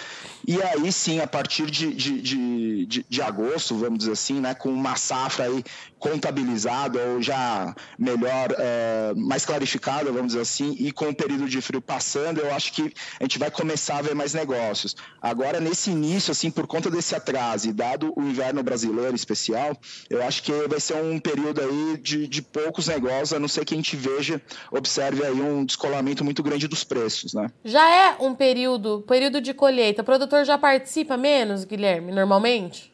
E 0.46 0.60
aí 0.62 0.77
aí 0.78 0.92
sim, 0.92 1.20
a 1.20 1.26
partir 1.26 1.70
de, 1.70 1.92
de, 1.92 2.20
de, 2.20 2.86
de, 2.86 3.06
de 3.08 3.22
agosto, 3.22 3.76
vamos 3.76 3.98
dizer 3.98 4.12
assim, 4.12 4.40
né, 4.40 4.54
com 4.54 4.70
uma 4.70 4.96
safra 4.96 5.44
aí 5.44 5.64
contabilizada 5.98 6.98
ou 7.10 7.22
já 7.22 7.74
melhor, 7.98 8.54
é, 8.56 9.12
mais 9.16 9.44
clarificada, 9.44 10.12
vamos 10.12 10.28
dizer 10.28 10.40
assim, 10.40 10.76
e 10.78 10.92
com 10.92 11.08
o 11.08 11.14
período 11.14 11.48
de 11.48 11.60
frio 11.60 11.82
passando, 11.82 12.40
eu 12.40 12.54
acho 12.54 12.72
que 12.72 12.92
a 13.20 13.24
gente 13.24 13.38
vai 13.38 13.50
começar 13.50 13.98
a 13.98 14.02
ver 14.02 14.14
mais 14.14 14.32
negócios. 14.34 14.94
Agora, 15.20 15.60
nesse 15.60 15.90
início, 15.90 16.30
assim, 16.30 16.50
por 16.50 16.66
conta 16.66 16.90
desse 16.90 17.14
atraso 17.14 17.68
e 17.68 17.72
dado 17.72 18.12
o 18.16 18.22
inverno 18.22 18.62
brasileiro 18.62 19.14
especial, 19.14 19.76
eu 20.08 20.22
acho 20.22 20.42
que 20.42 20.52
vai 20.68 20.80
ser 20.80 20.94
um 20.96 21.18
período 21.18 21.60
aí 21.60 21.98
de, 21.98 22.26
de 22.26 22.42
poucos 22.42 22.86
negócios, 22.86 23.32
a 23.32 23.38
não 23.38 23.48
ser 23.48 23.64
que 23.64 23.74
a 23.74 23.76
gente 23.76 23.96
veja, 23.96 24.40
observe 24.70 25.24
aí 25.24 25.40
um 25.40 25.64
descolamento 25.64 26.24
muito 26.24 26.42
grande 26.42 26.68
dos 26.68 26.84
preços, 26.84 27.34
né? 27.34 27.48
Já 27.64 27.88
é 27.88 28.16
um 28.20 28.34
período, 28.34 29.04
período 29.06 29.40
de 29.40 29.52
colheita, 29.52 30.02
o 30.02 30.04
produtor 30.04 30.44
já 30.44 30.56
participa 30.68 31.16
menos, 31.16 31.64
Guilherme, 31.64 32.12
normalmente? 32.12 32.92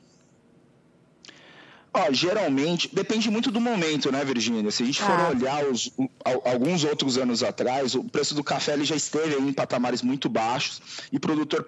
Ó, 1.97 2.13
geralmente, 2.13 2.91
depende 2.93 3.31
muito 3.31 3.53
do 3.53 3.61
momento, 3.61 4.11
né, 4.11 4.25
Virgínia? 4.25 4.69
Se 4.73 4.83
a 4.83 4.87
gente 4.87 5.01
ah. 5.01 5.07
for 5.07 5.37
olhar 5.37 5.65
os, 5.65 5.93
alguns 6.45 6.83
outros 6.83 7.17
anos 7.17 7.45
atrás, 7.45 7.95
o 7.95 8.03
preço 8.03 8.35
do 8.35 8.43
café 8.43 8.73
ele 8.73 8.85
já 8.85 8.97
esteve 8.97 9.37
em 9.37 9.53
patamares 9.53 10.03
muito 10.03 10.29
baixos 10.29 10.83
e 11.13 11.17
o 11.19 11.21
produtor 11.21 11.65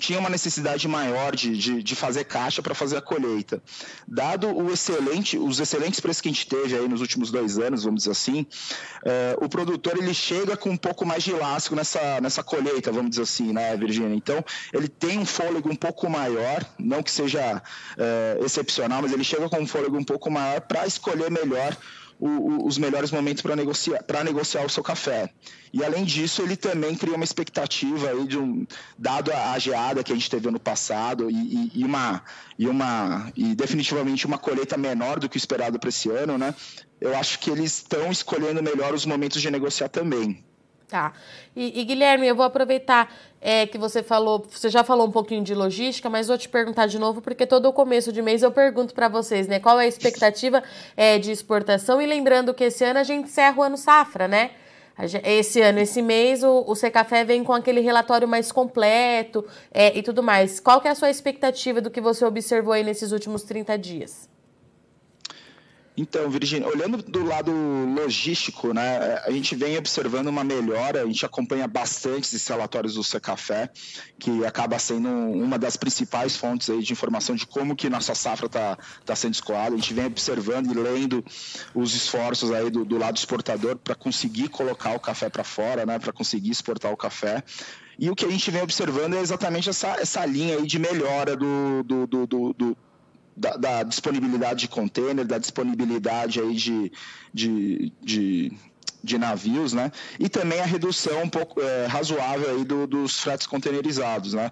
tinha 0.00 0.18
uma 0.18 0.30
necessidade 0.30 0.88
maior 0.88 1.36
de, 1.36 1.56
de, 1.56 1.82
de 1.82 1.94
fazer 1.94 2.24
caixa 2.24 2.62
para 2.62 2.74
fazer 2.74 2.96
a 2.96 3.02
colheita. 3.02 3.62
Dado 4.08 4.48
o 4.48 4.72
excelente, 4.72 5.36
os 5.36 5.60
excelentes 5.60 6.00
preços 6.00 6.22
que 6.22 6.28
a 6.28 6.32
gente 6.32 6.46
teve 6.46 6.74
aí 6.74 6.88
nos 6.88 7.02
últimos 7.02 7.30
dois 7.30 7.58
anos, 7.58 7.84
vamos 7.84 8.00
dizer 8.00 8.12
assim, 8.12 8.46
é, 9.04 9.36
o 9.40 9.48
produtor 9.48 9.98
ele 9.98 10.14
chega 10.14 10.56
com 10.56 10.70
um 10.70 10.76
pouco 10.76 11.04
mais 11.04 11.22
de 11.22 11.32
elástico 11.32 11.76
nessa, 11.76 12.18
nessa 12.20 12.42
colheita, 12.42 12.90
vamos 12.90 13.10
dizer 13.10 13.22
assim, 13.22 13.52
né, 13.52 13.76
Virgínia? 13.76 14.14
Então, 14.14 14.42
ele 14.72 14.88
tem 14.88 15.18
um 15.18 15.26
fôlego 15.26 15.70
um 15.70 15.76
pouco 15.76 16.08
maior, 16.08 16.64
não 16.78 17.02
que 17.02 17.10
seja 17.10 17.62
é, 17.98 18.38
excepcional, 18.42 19.02
mas 19.02 19.12
ele 19.12 19.22
chega 19.22 19.49
com 19.50 19.60
um 19.60 19.66
fôlego 19.66 19.98
um 19.98 20.04
pouco 20.04 20.30
maior 20.30 20.60
para 20.62 20.86
escolher 20.86 21.30
melhor 21.30 21.76
o, 22.20 22.28
o, 22.28 22.66
os 22.66 22.76
melhores 22.78 23.10
momentos 23.10 23.42
para 23.42 23.56
negociar, 23.56 24.04
negociar 24.24 24.64
o 24.64 24.70
seu 24.70 24.82
café. 24.82 25.30
E 25.72 25.82
além 25.84 26.04
disso, 26.04 26.42
ele 26.42 26.56
também 26.56 26.94
cria 26.94 27.14
uma 27.14 27.24
expectativa 27.24 28.10
aí 28.10 28.26
de 28.26 28.38
um, 28.38 28.66
dado 28.98 29.32
a, 29.32 29.52
a 29.52 29.58
geada 29.58 30.04
que 30.04 30.12
a 30.12 30.14
gente 30.14 30.28
teve 30.28 30.48
ano 30.48 30.60
passado 30.60 31.30
e, 31.30 31.34
e, 31.34 31.80
e, 31.80 31.84
uma 31.84 32.22
e 32.58 32.66
uma 32.66 33.32
e 33.34 33.54
definitivamente 33.54 34.26
uma 34.26 34.38
colheita 34.38 34.76
menor 34.76 35.18
do 35.18 35.28
que 35.28 35.36
o 35.36 35.38
esperado 35.38 35.78
para 35.78 35.88
esse 35.88 36.10
ano, 36.10 36.36
né? 36.36 36.54
Eu 37.00 37.16
acho 37.16 37.38
que 37.38 37.50
eles 37.50 37.76
estão 37.76 38.12
escolhendo 38.12 38.62
melhor 38.62 38.92
os 38.92 39.06
momentos 39.06 39.40
de 39.40 39.50
negociar 39.50 39.88
também. 39.88 40.44
Tá. 40.90 41.12
E, 41.54 41.80
e, 41.80 41.84
Guilherme, 41.84 42.26
eu 42.26 42.34
vou 42.34 42.44
aproveitar 42.44 43.14
é, 43.40 43.64
que 43.64 43.78
você 43.78 44.02
falou, 44.02 44.44
você 44.50 44.68
já 44.68 44.82
falou 44.82 45.06
um 45.06 45.10
pouquinho 45.10 45.44
de 45.44 45.54
logística, 45.54 46.10
mas 46.10 46.26
vou 46.26 46.36
te 46.36 46.48
perguntar 46.48 46.88
de 46.88 46.98
novo, 46.98 47.22
porque 47.22 47.46
todo 47.46 47.66
o 47.66 47.72
começo 47.72 48.12
de 48.12 48.20
mês 48.20 48.42
eu 48.42 48.50
pergunto 48.50 48.92
para 48.92 49.06
vocês, 49.06 49.46
né? 49.46 49.60
Qual 49.60 49.78
é 49.78 49.84
a 49.84 49.86
expectativa 49.86 50.64
é, 50.96 51.16
de 51.16 51.30
exportação? 51.30 52.02
E 52.02 52.06
lembrando 52.06 52.52
que 52.52 52.64
esse 52.64 52.82
ano 52.84 52.98
a 52.98 53.04
gente 53.04 53.26
encerra 53.26 53.56
o 53.58 53.62
ano 53.62 53.76
safra, 53.76 54.26
né? 54.26 54.50
Esse 55.24 55.62
ano, 55.62 55.78
esse 55.78 56.02
mês, 56.02 56.42
o, 56.42 56.64
o 56.66 56.74
Secafé 56.74 57.24
vem 57.24 57.44
com 57.44 57.52
aquele 57.52 57.80
relatório 57.80 58.26
mais 58.26 58.50
completo 58.50 59.46
é, 59.72 59.96
e 59.96 60.02
tudo 60.02 60.24
mais. 60.24 60.58
Qual 60.58 60.80
que 60.80 60.88
é 60.88 60.90
a 60.90 60.94
sua 60.96 61.08
expectativa 61.08 61.80
do 61.80 61.88
que 61.88 62.00
você 62.00 62.24
observou 62.24 62.72
aí 62.72 62.82
nesses 62.82 63.12
últimos 63.12 63.44
30 63.44 63.78
dias? 63.78 64.28
Então, 66.00 66.30
Virginia, 66.30 66.66
olhando 66.66 66.96
do 66.96 67.22
lado 67.22 67.52
logístico, 67.94 68.72
né, 68.72 69.20
a 69.22 69.30
gente 69.30 69.54
vem 69.54 69.76
observando 69.76 70.28
uma 70.28 70.42
melhora, 70.42 71.02
a 71.02 71.04
gente 71.04 71.26
acompanha 71.26 71.68
bastante 71.68 72.24
esses 72.24 72.46
relatórios 72.48 72.94
do 72.94 73.04
Secafé, 73.04 73.68
que 74.18 74.42
acaba 74.46 74.78
sendo 74.78 75.10
uma 75.10 75.58
das 75.58 75.76
principais 75.76 76.34
fontes 76.34 76.70
aí 76.70 76.82
de 76.82 76.90
informação 76.90 77.36
de 77.36 77.46
como 77.46 77.76
que 77.76 77.90
nossa 77.90 78.14
safra 78.14 78.46
está 78.46 78.78
tá 79.04 79.14
sendo 79.14 79.34
escoada. 79.34 79.74
A 79.74 79.78
gente 79.78 79.92
vem 79.92 80.06
observando 80.06 80.70
e 80.70 80.74
lendo 80.74 81.22
os 81.74 81.94
esforços 81.94 82.50
aí 82.50 82.70
do, 82.70 82.82
do 82.82 82.96
lado 82.96 83.18
exportador 83.18 83.76
para 83.76 83.94
conseguir 83.94 84.48
colocar 84.48 84.94
o 84.94 85.00
café 85.00 85.28
para 85.28 85.44
fora, 85.44 85.84
né, 85.84 85.98
para 85.98 86.14
conseguir 86.14 86.50
exportar 86.50 86.90
o 86.90 86.96
café. 86.96 87.44
E 87.98 88.08
o 88.08 88.16
que 88.16 88.24
a 88.24 88.30
gente 88.30 88.50
vem 88.50 88.62
observando 88.62 89.16
é 89.16 89.20
exatamente 89.20 89.68
essa, 89.68 89.88
essa 90.00 90.24
linha 90.24 90.56
aí 90.56 90.66
de 90.66 90.78
melhora 90.78 91.36
do, 91.36 91.82
do, 91.82 92.06
do, 92.06 92.54
do 92.54 92.76
da, 93.36 93.56
da, 93.56 93.82
disponibilidade 93.82 94.60
de 94.60 94.68
container, 94.68 95.24
da 95.24 95.38
disponibilidade 95.38 96.40
aí 96.40 96.54
de, 96.54 96.92
de, 97.32 97.92
de, 98.02 98.52
de, 99.02 99.18
navios, 99.18 99.72
né? 99.72 99.90
E 100.18 100.28
também 100.28 100.60
a 100.60 100.64
redução 100.64 101.22
um 101.22 101.28
pouco 101.28 101.60
é, 101.60 101.86
razoável 101.86 102.50
aí 102.50 102.64
do, 102.64 102.86
dos 102.86 103.20
fretes 103.20 103.46
containerizados, 103.46 104.34
né? 104.34 104.50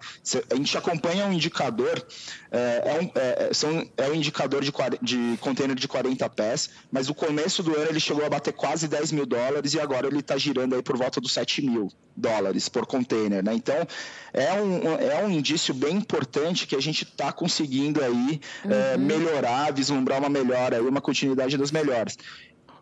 A 0.50 0.54
gente 0.54 0.76
acompanha 0.76 1.26
um 1.26 1.32
indicador, 1.32 2.04
é, 2.50 2.82
é, 2.84 3.00
um, 3.00 3.10
é, 3.14 3.50
são, 3.52 3.88
é 3.96 4.08
um 4.08 4.14
indicador 4.14 4.62
de, 4.62 4.72
de 5.02 5.38
container 5.38 5.76
de 5.76 5.88
40 5.88 6.28
pés, 6.30 6.70
mas 6.90 7.08
no 7.08 7.14
começo 7.14 7.62
do 7.62 7.76
ano 7.76 7.90
ele 7.90 8.00
chegou 8.00 8.24
a 8.24 8.28
bater 8.28 8.52
quase 8.52 8.88
10 8.88 9.12
mil 9.12 9.26
dólares 9.26 9.74
e 9.74 9.80
agora 9.80 10.06
ele 10.06 10.20
está 10.20 10.36
girando 10.36 10.74
aí 10.74 10.82
por 10.82 10.96
volta 10.96 11.20
dos 11.20 11.32
7 11.32 11.62
mil 11.62 11.90
dólares 12.16 12.68
por 12.68 12.84
container, 12.84 13.42
né? 13.44 13.54
Então 13.54 13.86
é 14.32 14.52
um, 14.60 14.98
é 14.98 15.24
um 15.24 15.30
indício 15.30 15.72
bem 15.72 15.96
importante 15.96 16.66
que 16.66 16.74
a 16.74 16.80
gente 16.80 17.04
está 17.04 17.32
conseguindo 17.32 18.02
aí 18.02 18.40
é, 18.64 18.66
uhum. 18.66 18.72
é, 18.72 18.96
melhorar, 18.96 19.72
vislumbrar 19.72 20.18
uma 20.18 20.28
melhora, 20.28 20.82
uma 20.82 21.00
continuidade 21.00 21.56
das 21.56 21.70
melhores. 21.70 22.18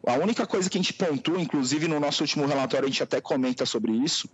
A 0.07 0.15
única 0.15 0.47
coisa 0.47 0.71
que 0.71 0.79
a 0.79 0.81
gente 0.81 0.93
pontua, 0.93 1.41
inclusive 1.41 1.89
no 1.89 1.99
nosso 1.99 2.23
último 2.23 2.47
relatório 2.47 2.87
a 2.87 2.89
gente 2.89 3.03
até 3.03 3.21
comenta 3.21 3.67
sobre 3.67 3.91
isso, 3.91 4.31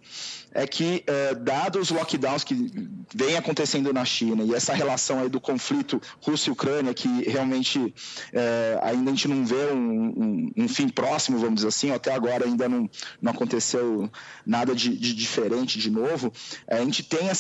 é 0.53 0.67
que, 0.67 1.03
é, 1.07 1.35
dados 1.35 1.91
os 1.91 1.91
lockdowns 1.91 2.45
que 2.45 2.71
vem 3.15 3.39
acontecendo 3.39 3.91
na 3.91 4.05
China 4.05 4.45
e 4.45 4.55
essa 4.55 4.75
relação 4.75 5.21
aí 5.21 5.31
do 5.31 5.41
conflito 5.41 5.99
Rússia 6.21 6.51
e 6.51 6.53
Ucrânia, 6.53 6.93
que 6.93 7.09
realmente 7.23 7.95
é, 8.35 8.79
ainda 8.83 9.11
a 9.11 9.15
gente 9.15 9.29
não 9.29 9.47
vê 9.47 9.73
um, 9.73 9.79
um, 9.79 10.53
um, 10.59 10.69
fim 10.69 10.91
próximo, 10.91 11.39
vamos 11.39 11.55
dizer 11.57 11.69
assim, 11.69 11.91
até 11.91 12.13
agora 12.13 12.45
ainda 12.45 12.69
não, 12.69 12.89
não 13.21 13.33
aconteceu 13.33 14.11
nada 14.45 14.75
de, 14.75 14.95
de 14.95 15.15
diferente 15.15 15.79
de 15.79 15.91
novo, 15.91 16.31
a 16.69 16.81
gente 16.81 17.03
tem, 17.03 17.31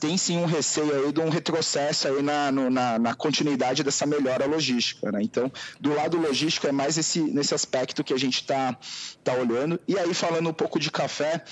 tem 0.00 0.16
sim 0.16 0.38
um 0.38 0.46
receio 0.46 1.04
aí 1.04 1.12
de 1.12 1.20
um 1.20 1.28
retrocesso 1.28 2.08
aí 2.08 2.22
na, 2.22 2.50
no, 2.50 2.70
na, 2.70 2.98
na 2.98 3.14
continuidade 3.14 3.82
dessa 3.82 4.06
melhora 4.06 4.46
logística. 4.46 5.12
Né? 5.12 5.20
Então, 5.22 5.52
do 5.78 5.94
lado 5.94 6.16
logístico 6.16 6.66
é 6.66 6.72
mais 6.72 6.96
esse, 6.96 7.20
nesse 7.20 7.54
aspecto 7.54 7.81
aspecto 7.82 8.04
que 8.04 8.14
a 8.14 8.18
gente 8.18 8.36
está 8.36 8.76
tá 9.24 9.34
olhando. 9.34 9.78
E 9.86 9.98
aí, 9.98 10.14
falando 10.14 10.48
um 10.48 10.52
pouco 10.52 10.78
de 10.78 10.90
café, 10.90 11.42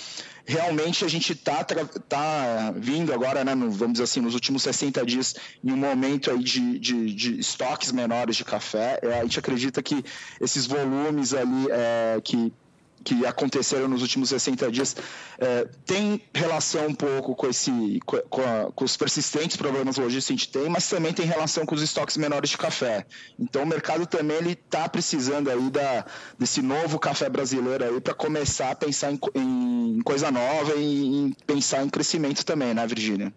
realmente 0.47 1.05
a 1.05 1.09
gente 1.09 1.33
está 1.33 1.65
tá 1.65 2.73
vindo 2.77 3.13
agora, 3.13 3.45
né, 3.45 3.55
no, 3.55 3.71
vamos 3.71 3.95
dizer 3.95 4.05
assim, 4.05 4.21
nos 4.21 4.35
últimos 4.35 4.63
60 4.63 5.05
dias, 5.05 5.35
em 5.63 5.73
um 5.73 5.77
momento 5.77 6.31
aí 6.31 6.39
de, 6.39 6.79
de, 6.79 7.15
de 7.15 7.41
estoques 7.41 7.91
menores 7.93 8.37
de 8.37 8.45
café. 8.45 9.01
A 9.21 9.23
gente 9.23 9.39
acredita 9.39 9.83
que 9.83 10.05
esses 10.41 10.67
volumes 10.67 11.35
ali 11.35 11.67
é, 11.71 12.21
que 12.23 12.53
que 13.03 13.25
aconteceram 13.27 13.89
nos 13.89 14.03
últimos 14.03 14.29
60 14.29 14.71
dias 14.71 14.97
é, 15.39 15.67
tem 15.87 16.23
relação 16.35 16.87
um 16.87 16.95
pouco 16.95 17.35
com, 17.35 17.49
esse, 17.49 18.01
com, 18.05 18.43
a, 18.43 18.71
com, 18.73 18.85
os 18.85 18.97
persistentes 18.97 19.57
problemas 19.57 19.97
logísticos 19.97 20.27
que 20.27 20.33
a 20.33 20.37
gente 20.37 20.49
tem, 20.49 20.69
mas 20.69 20.89
também 20.89 21.13
tem 21.13 21.25
relação 21.25 21.65
com 21.65 21.75
os 21.75 21.83
estoques 21.83 22.17
menores 22.17 22.51
de 22.51 22.59
café. 22.59 23.07
Então 23.39 23.63
o 23.63 23.67
mercado 23.67 24.07
também 24.07 24.37
ele 24.37 24.53
está 24.53 24.89
precisando 24.89 25.51
aí 25.51 25.71
da, 25.71 26.05
desse 26.39 26.61
novo 26.61 26.99
café 26.99 27.29
brasileiro 27.29 27.85
aí 27.85 28.01
para 28.01 28.15
começar 28.15 28.71
a 28.71 28.75
pensar 28.75 29.13
em, 29.13 29.19
em 29.35 30.01
coisa 30.03 30.31
nova 30.31 30.75
e 30.77 31.17
em 31.17 31.37
pensar 31.47 31.83
em 31.85 31.89
crescimento 31.89 32.45
também, 32.45 32.75
né, 32.75 32.87
Virgínia? 32.87 33.33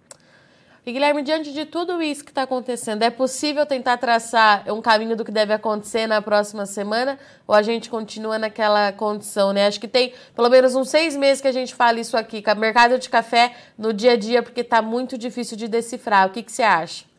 E 0.85 0.91
Guilherme, 0.91 1.23
diante 1.23 1.53
de 1.53 1.65
tudo 1.65 2.01
isso 2.01 2.25
que 2.25 2.31
está 2.31 2.41
acontecendo, 2.41 3.03
é 3.03 3.09
possível 3.09 3.65
tentar 3.65 3.95
traçar 3.97 4.69
um 4.69 4.81
caminho 4.81 5.15
do 5.15 5.23
que 5.23 5.31
deve 5.31 5.53
acontecer 5.53 6.07
na 6.07 6.21
próxima 6.21 6.65
semana? 6.65 7.17
Ou 7.47 7.55
a 7.55 7.61
gente 7.61 7.89
continua 7.89 8.37
naquela 8.37 8.91
condição, 8.91 9.53
né? 9.53 9.65
Acho 9.65 9.79
que 9.79 9.87
tem 9.87 10.13
pelo 10.35 10.49
menos 10.49 10.75
uns 10.75 10.89
seis 10.89 11.15
meses 11.15 11.41
que 11.41 11.47
a 11.47 11.53
gente 11.53 11.73
fala 11.73 12.01
isso 12.01 12.17
aqui, 12.17 12.43
mercado 12.57 12.99
de 12.99 13.09
café 13.09 13.53
no 13.77 13.93
dia 13.93 14.11
a 14.11 14.17
dia, 14.17 14.43
porque 14.43 14.59
está 14.59 14.81
muito 14.81 15.17
difícil 15.17 15.55
de 15.55 15.69
decifrar. 15.69 16.27
O 16.27 16.31
que, 16.31 16.43
que 16.43 16.51
você 16.51 16.63
acha? 16.63 17.12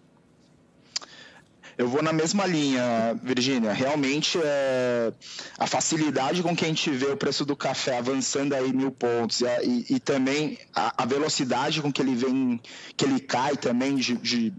Eu 1.77 1.89
vou 1.89 2.03
na 2.03 2.13
mesma 2.13 2.47
linha, 2.47 3.19
Virgínia. 3.23 3.73
Realmente, 3.73 4.39
é, 4.43 5.13
a 5.59 5.67
facilidade 5.67 6.43
com 6.43 6.55
que 6.55 6.65
a 6.65 6.69
gente 6.69 6.91
vê 6.91 7.07
o 7.07 7.17
preço 7.17 7.45
do 7.45 7.57
café 7.57 7.99
avançando 7.99 8.55
aí 8.55 8.73
mil 8.73 8.93
pontos 8.93 9.41
e, 9.41 9.95
e, 9.95 10.01
também 10.01 10.59
a, 10.75 11.03
a, 11.03 11.07
velocidade 11.07 11.83
com 11.83 11.93
que 11.93 12.01
ele 12.01 12.15
vem, 12.15 12.61
que 12.97 13.05
ele 13.05 13.19
cai 13.19 13.57
também 13.57 13.97
de, 13.97 14.15
de 14.17 14.53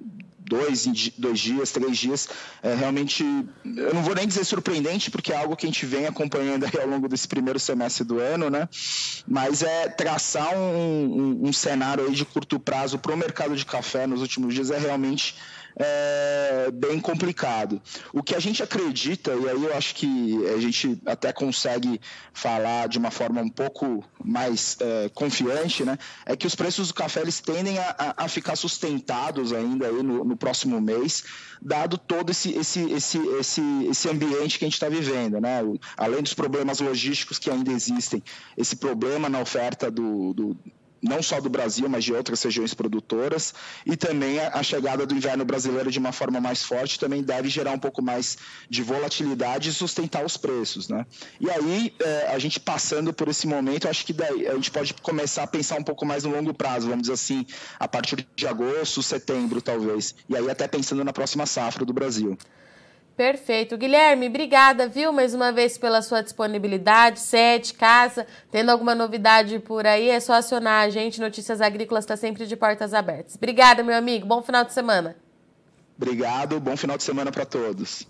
dois, 0.47 0.85
dois 1.17 1.39
dias, 1.39 1.71
três 1.71 1.97
dias, 1.97 2.29
é 2.61 2.75
realmente, 2.75 3.23
eu 3.63 3.93
não 3.93 4.03
vou 4.03 4.13
nem 4.13 4.27
dizer 4.27 4.43
surpreendente, 4.43 5.09
porque 5.09 5.31
é 5.31 5.37
algo 5.37 5.55
que 5.55 5.65
a 5.65 5.69
gente 5.69 5.85
vem 5.85 6.05
acompanhando 6.05 6.65
ao 6.79 6.87
longo 6.87 7.07
desse 7.07 7.27
primeiro 7.27 7.59
semestre 7.59 8.03
do 8.03 8.19
ano, 8.19 8.49
né? 8.49 8.69
Mas 9.27 9.63
é 9.63 9.87
traçar 9.87 10.55
um, 10.55 11.39
um, 11.41 11.47
um 11.47 11.53
cenário 11.53 12.05
aí 12.05 12.13
de 12.13 12.25
curto 12.25 12.59
prazo 12.59 12.99
para 12.99 13.13
o 13.13 13.17
mercado 13.17 13.55
de 13.55 13.65
café 13.65 14.05
nos 14.05 14.21
últimos 14.21 14.53
dias 14.53 14.69
é 14.69 14.77
realmente 14.77 15.35
é, 15.77 16.71
bem 16.71 16.99
complicado. 16.99 17.81
O 18.13 18.23
que 18.23 18.33
a 18.33 18.39
gente 18.39 18.63
acredita, 18.63 19.33
e 19.33 19.49
aí 19.49 19.63
eu 19.63 19.75
acho 19.75 19.95
que 19.95 20.47
a 20.47 20.59
gente 20.59 21.01
até 21.05 21.33
consegue 21.33 21.99
falar 22.33 22.87
de 22.87 22.97
uma 22.97 23.11
forma 23.11 23.41
um 23.41 23.49
pouco 23.49 24.03
mais 24.23 24.77
é, 24.79 25.09
confiante, 25.09 25.83
né, 25.83 25.97
é 26.25 26.35
que 26.35 26.47
os 26.47 26.55
preços 26.55 26.87
do 26.87 26.93
café 26.93 27.21
eles 27.21 27.39
tendem 27.39 27.77
a, 27.77 28.13
a 28.17 28.27
ficar 28.27 28.55
sustentados 28.55 29.51
ainda 29.51 29.87
aí 29.87 30.03
no, 30.03 30.23
no, 30.23 30.37
próximo 30.37 30.79
mês, 30.79 31.23
dado 31.61 31.97
todo 31.97 32.29
esse, 32.31 32.53
esse, 32.53 32.91
esse, 32.91 33.17
esse, 33.17 33.61
esse 33.89 34.09
ambiente 34.09 34.57
que 34.57 34.65
a 34.65 34.67
gente 34.67 34.75
está 34.75 34.89
vivendo. 34.89 35.39
Né? 35.41 35.59
Além 35.97 36.21
dos 36.21 36.33
problemas 36.33 36.79
logísticos 36.79 37.37
que 37.37 37.49
ainda 37.49 37.71
existem, 37.71 38.23
esse 38.57 38.75
problema 38.75 39.29
na 39.29 39.39
oferta 39.39 39.91
do, 39.91 40.33
do 40.33 40.57
não 41.01 41.21
só 41.21 41.39
do 41.39 41.49
Brasil, 41.49 41.87
mas 41.87 42.03
de 42.03 42.13
outras 42.13 42.41
regiões 42.41 42.73
produtoras, 42.73 43.53
e 43.85 43.95
também 43.95 44.39
a, 44.39 44.63
chegada 44.63 45.05
do 45.05 45.13
inverno 45.13 45.45
brasileiro 45.45 45.91
de 45.91 45.99
uma 45.99 46.11
forma 46.11 46.41
mais 46.41 46.63
forte 46.63 46.99
também 46.99 47.21
deve 47.21 47.49
gerar 47.49 47.71
um 47.71 47.79
pouco 47.79 48.01
mais 48.01 48.37
de 48.69 48.81
volatilidade 48.81 49.69
e 49.69 49.73
sustentar 49.73 50.25
os 50.25 50.37
preços, 50.37 50.89
né? 50.89 51.05
E 51.39 51.49
aí, 51.49 51.93
é, 51.99 52.27
a 52.33 52.39
gente 52.39 52.59
passando 52.59 53.13
por 53.13 53.27
esse 53.27 53.47
momento, 53.47 53.87
acho 53.87 54.05
que 54.05 54.13
daí 54.13 54.47
a 54.47 54.55
gente 54.55 54.71
pode 54.71 54.93
começar 54.95 55.43
a 55.43 55.47
pensar 55.47 55.77
um 55.77 55.83
pouco 55.83 56.05
mais 56.05 56.23
no 56.23 56.31
longo 56.31 56.53
prazo, 56.53 56.87
vamos 56.87 57.03
dizer 57.03 57.13
assim, 57.13 57.45
a 57.79 57.87
partir 57.87 58.25
de 58.35 58.47
agosto, 58.47 59.03
setembro, 59.03 59.61
talvez. 59.61 60.15
E 60.27 60.35
aí 60.35 60.49
até 60.49 60.67
pensando 60.67 61.03
na 61.03 61.13
próxima 61.13 61.45
safra 61.45 61.85
do 61.85 61.93
Brasil. 61.93 62.37
Perfeito. 63.15 63.77
Guilherme, 63.77 64.27
obrigada, 64.27 64.89
viu, 64.89 65.13
mais 65.13 65.33
uma 65.33 65.51
vez 65.51 65.77
pela 65.77 66.01
sua 66.01 66.21
disponibilidade, 66.21 67.19
sede, 67.21 67.73
casa. 67.73 68.27
Tendo 68.51 68.71
alguma 68.71 68.93
novidade 68.93 69.57
por 69.59 69.87
aí, 69.87 70.09
é 70.09 70.19
só 70.19 70.33
acionar 70.33 70.85
a 70.85 70.89
gente. 70.89 71.21
Notícias 71.21 71.61
Agrícolas 71.61 72.03
está 72.03 72.17
sempre 72.17 72.45
de 72.45 72.57
portas 72.57 72.93
abertas. 72.93 73.35
Obrigada, 73.35 73.83
meu 73.83 73.95
amigo. 73.95 74.27
Bom 74.27 74.41
final 74.43 74.65
de 74.65 74.73
semana. 74.73 75.15
Obrigado. 75.97 76.59
Bom 76.59 76.75
final 76.75 76.97
de 76.97 77.03
semana 77.03 77.31
para 77.31 77.45
todos. 77.45 78.05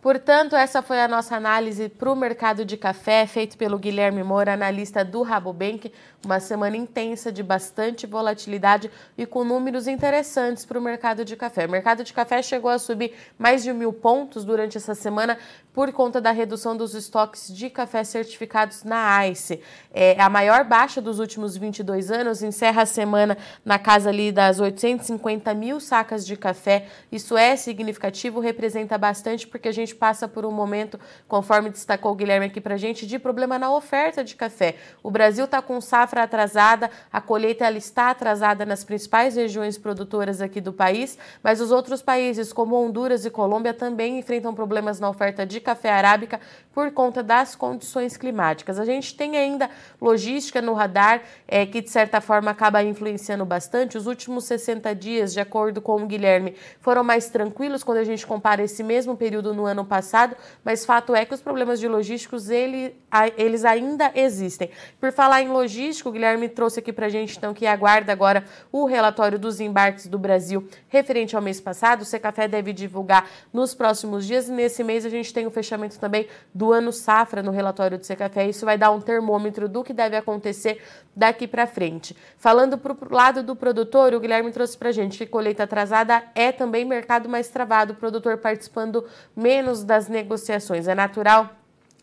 Portanto, 0.00 0.54
essa 0.54 0.80
foi 0.80 1.00
a 1.00 1.08
nossa 1.08 1.34
análise 1.34 1.88
para 1.88 2.12
o 2.12 2.14
mercado 2.14 2.64
de 2.64 2.76
café, 2.76 3.26
feito 3.26 3.58
pelo 3.58 3.76
Guilherme 3.76 4.22
Moura, 4.22 4.52
analista 4.52 5.04
do 5.04 5.22
Rabobank. 5.22 5.92
Uma 6.24 6.38
semana 6.38 6.76
intensa 6.76 7.32
de 7.32 7.42
bastante 7.42 8.06
volatilidade 8.06 8.90
e 9.16 9.26
com 9.26 9.42
números 9.42 9.88
interessantes 9.88 10.64
para 10.64 10.78
o 10.78 10.82
mercado 10.82 11.24
de 11.24 11.34
café. 11.34 11.66
O 11.66 11.70
mercado 11.70 12.04
de 12.04 12.12
café 12.12 12.40
chegou 12.42 12.70
a 12.70 12.78
subir 12.78 13.12
mais 13.36 13.64
de 13.64 13.72
mil 13.72 13.92
pontos 13.92 14.44
durante 14.44 14.76
essa 14.76 14.94
semana 14.94 15.36
por 15.78 15.92
conta 15.92 16.20
da 16.20 16.32
redução 16.32 16.76
dos 16.76 16.92
estoques 16.92 17.54
de 17.54 17.70
café 17.70 18.02
certificados 18.02 18.82
na 18.82 19.28
ICE. 19.28 19.62
É 19.94 20.20
a 20.20 20.28
maior 20.28 20.64
baixa 20.64 21.00
dos 21.00 21.20
últimos 21.20 21.56
22 21.56 22.10
anos, 22.10 22.42
encerra 22.42 22.82
a 22.82 22.86
semana 22.86 23.38
na 23.64 23.78
casa 23.78 24.08
ali 24.08 24.32
das 24.32 24.58
850 24.58 25.54
mil 25.54 25.78
sacas 25.78 26.26
de 26.26 26.36
café. 26.36 26.86
Isso 27.12 27.36
é 27.36 27.54
significativo, 27.54 28.40
representa 28.40 28.98
bastante 28.98 29.46
porque 29.46 29.68
a 29.68 29.72
gente 29.72 29.94
passa 29.94 30.26
por 30.26 30.44
um 30.44 30.50
momento, 30.50 30.98
conforme 31.28 31.70
destacou 31.70 32.10
o 32.10 32.16
Guilherme 32.16 32.46
aqui 32.46 32.60
para 32.60 32.76
gente, 32.76 33.06
de 33.06 33.16
problema 33.16 33.56
na 33.56 33.72
oferta 33.72 34.24
de 34.24 34.34
café. 34.34 34.74
O 35.00 35.12
Brasil 35.12 35.44
está 35.44 35.62
com 35.62 35.80
safra 35.80 36.24
atrasada, 36.24 36.90
a 37.12 37.20
colheita 37.20 37.64
ela 37.64 37.78
está 37.78 38.10
atrasada 38.10 38.66
nas 38.66 38.82
principais 38.82 39.36
regiões 39.36 39.78
produtoras 39.78 40.40
aqui 40.40 40.60
do 40.60 40.72
país, 40.72 41.16
mas 41.40 41.60
os 41.60 41.70
outros 41.70 42.02
países, 42.02 42.52
como 42.52 42.74
Honduras 42.74 43.24
e 43.24 43.30
Colômbia, 43.30 43.72
também 43.72 44.18
enfrentam 44.18 44.52
problemas 44.52 44.98
na 44.98 45.08
oferta 45.08 45.46
de 45.46 45.67
café 45.68 45.90
arábica 45.90 46.40
por 46.78 46.92
conta 46.92 47.24
das 47.24 47.56
condições 47.56 48.16
climáticas. 48.16 48.78
A 48.78 48.84
gente 48.84 49.14
tem 49.16 49.36
ainda 49.36 49.68
logística 50.00 50.62
no 50.62 50.72
radar, 50.74 51.22
é, 51.48 51.66
que 51.66 51.82
de 51.82 51.90
certa 51.90 52.20
forma 52.20 52.52
acaba 52.52 52.82
influenciando 52.84 53.44
bastante. 53.44 53.98
Os 53.98 54.06
últimos 54.06 54.44
60 54.44 54.94
dias, 54.94 55.32
de 55.32 55.40
acordo 55.40 55.82
com 55.82 56.00
o 56.00 56.06
Guilherme, 56.06 56.54
foram 56.80 57.02
mais 57.02 57.28
tranquilos 57.28 57.82
quando 57.82 57.98
a 57.98 58.04
gente 58.04 58.24
compara 58.24 58.62
esse 58.62 58.84
mesmo 58.84 59.16
período 59.16 59.52
no 59.52 59.66
ano 59.66 59.84
passado, 59.84 60.36
mas 60.64 60.86
fato 60.86 61.16
é 61.16 61.24
que 61.24 61.34
os 61.34 61.40
problemas 61.40 61.80
de 61.80 61.88
logísticos 61.88 62.48
ele, 62.48 62.94
eles 63.36 63.64
ainda 63.64 64.12
existem. 64.14 64.70
Por 65.00 65.10
falar 65.10 65.42
em 65.42 65.48
logística, 65.48 66.08
o 66.08 66.12
Guilherme 66.12 66.48
trouxe 66.48 66.78
aqui 66.78 66.92
para 66.92 67.06
a 67.06 67.10
gente 67.10 67.36
então 67.36 67.52
que 67.52 67.66
aguarda 67.66 68.12
agora 68.12 68.44
o 68.70 68.86
relatório 68.86 69.38
dos 69.38 69.58
embarques 69.58 70.06
do 70.06 70.18
Brasil 70.18 70.68
referente 70.88 71.34
ao 71.34 71.42
mês 71.42 71.60
passado. 71.60 72.02
O 72.02 72.04
Secafé 72.04 72.46
deve 72.46 72.72
divulgar 72.72 73.28
nos 73.52 73.74
próximos 73.74 74.24
dias 74.24 74.48
e 74.48 74.52
nesse 74.52 74.84
mês 74.84 75.04
a 75.04 75.08
gente 75.08 75.34
tem 75.34 75.44
o 75.44 75.50
fechamento 75.58 75.98
também 75.98 76.28
do 76.54 76.72
ano 76.72 76.92
safra 76.92 77.42
no 77.42 77.50
relatório 77.50 77.98
do 77.98 78.06
Secafé. 78.06 78.46
Isso 78.46 78.64
vai 78.64 78.78
dar 78.78 78.90
um 78.90 79.00
termômetro 79.00 79.68
do 79.68 79.82
que 79.82 79.92
deve 79.92 80.16
acontecer 80.16 80.80
daqui 81.14 81.48
para 81.48 81.66
frente. 81.66 82.16
Falando 82.36 82.78
para 82.78 82.92
o 82.92 83.14
lado 83.14 83.42
do 83.42 83.56
produtor, 83.56 84.14
o 84.14 84.20
Guilherme 84.20 84.52
trouxe 84.52 84.78
para 84.78 84.92
gente 84.92 85.18
que 85.18 85.26
colheita 85.26 85.64
atrasada 85.64 86.22
é 86.34 86.52
também 86.52 86.84
mercado 86.84 87.28
mais 87.28 87.48
travado, 87.48 87.92
o 87.92 87.96
produtor 87.96 88.38
participando 88.38 89.04
menos 89.34 89.82
das 89.82 90.08
negociações. 90.08 90.86
É 90.86 90.94
natural 90.94 91.57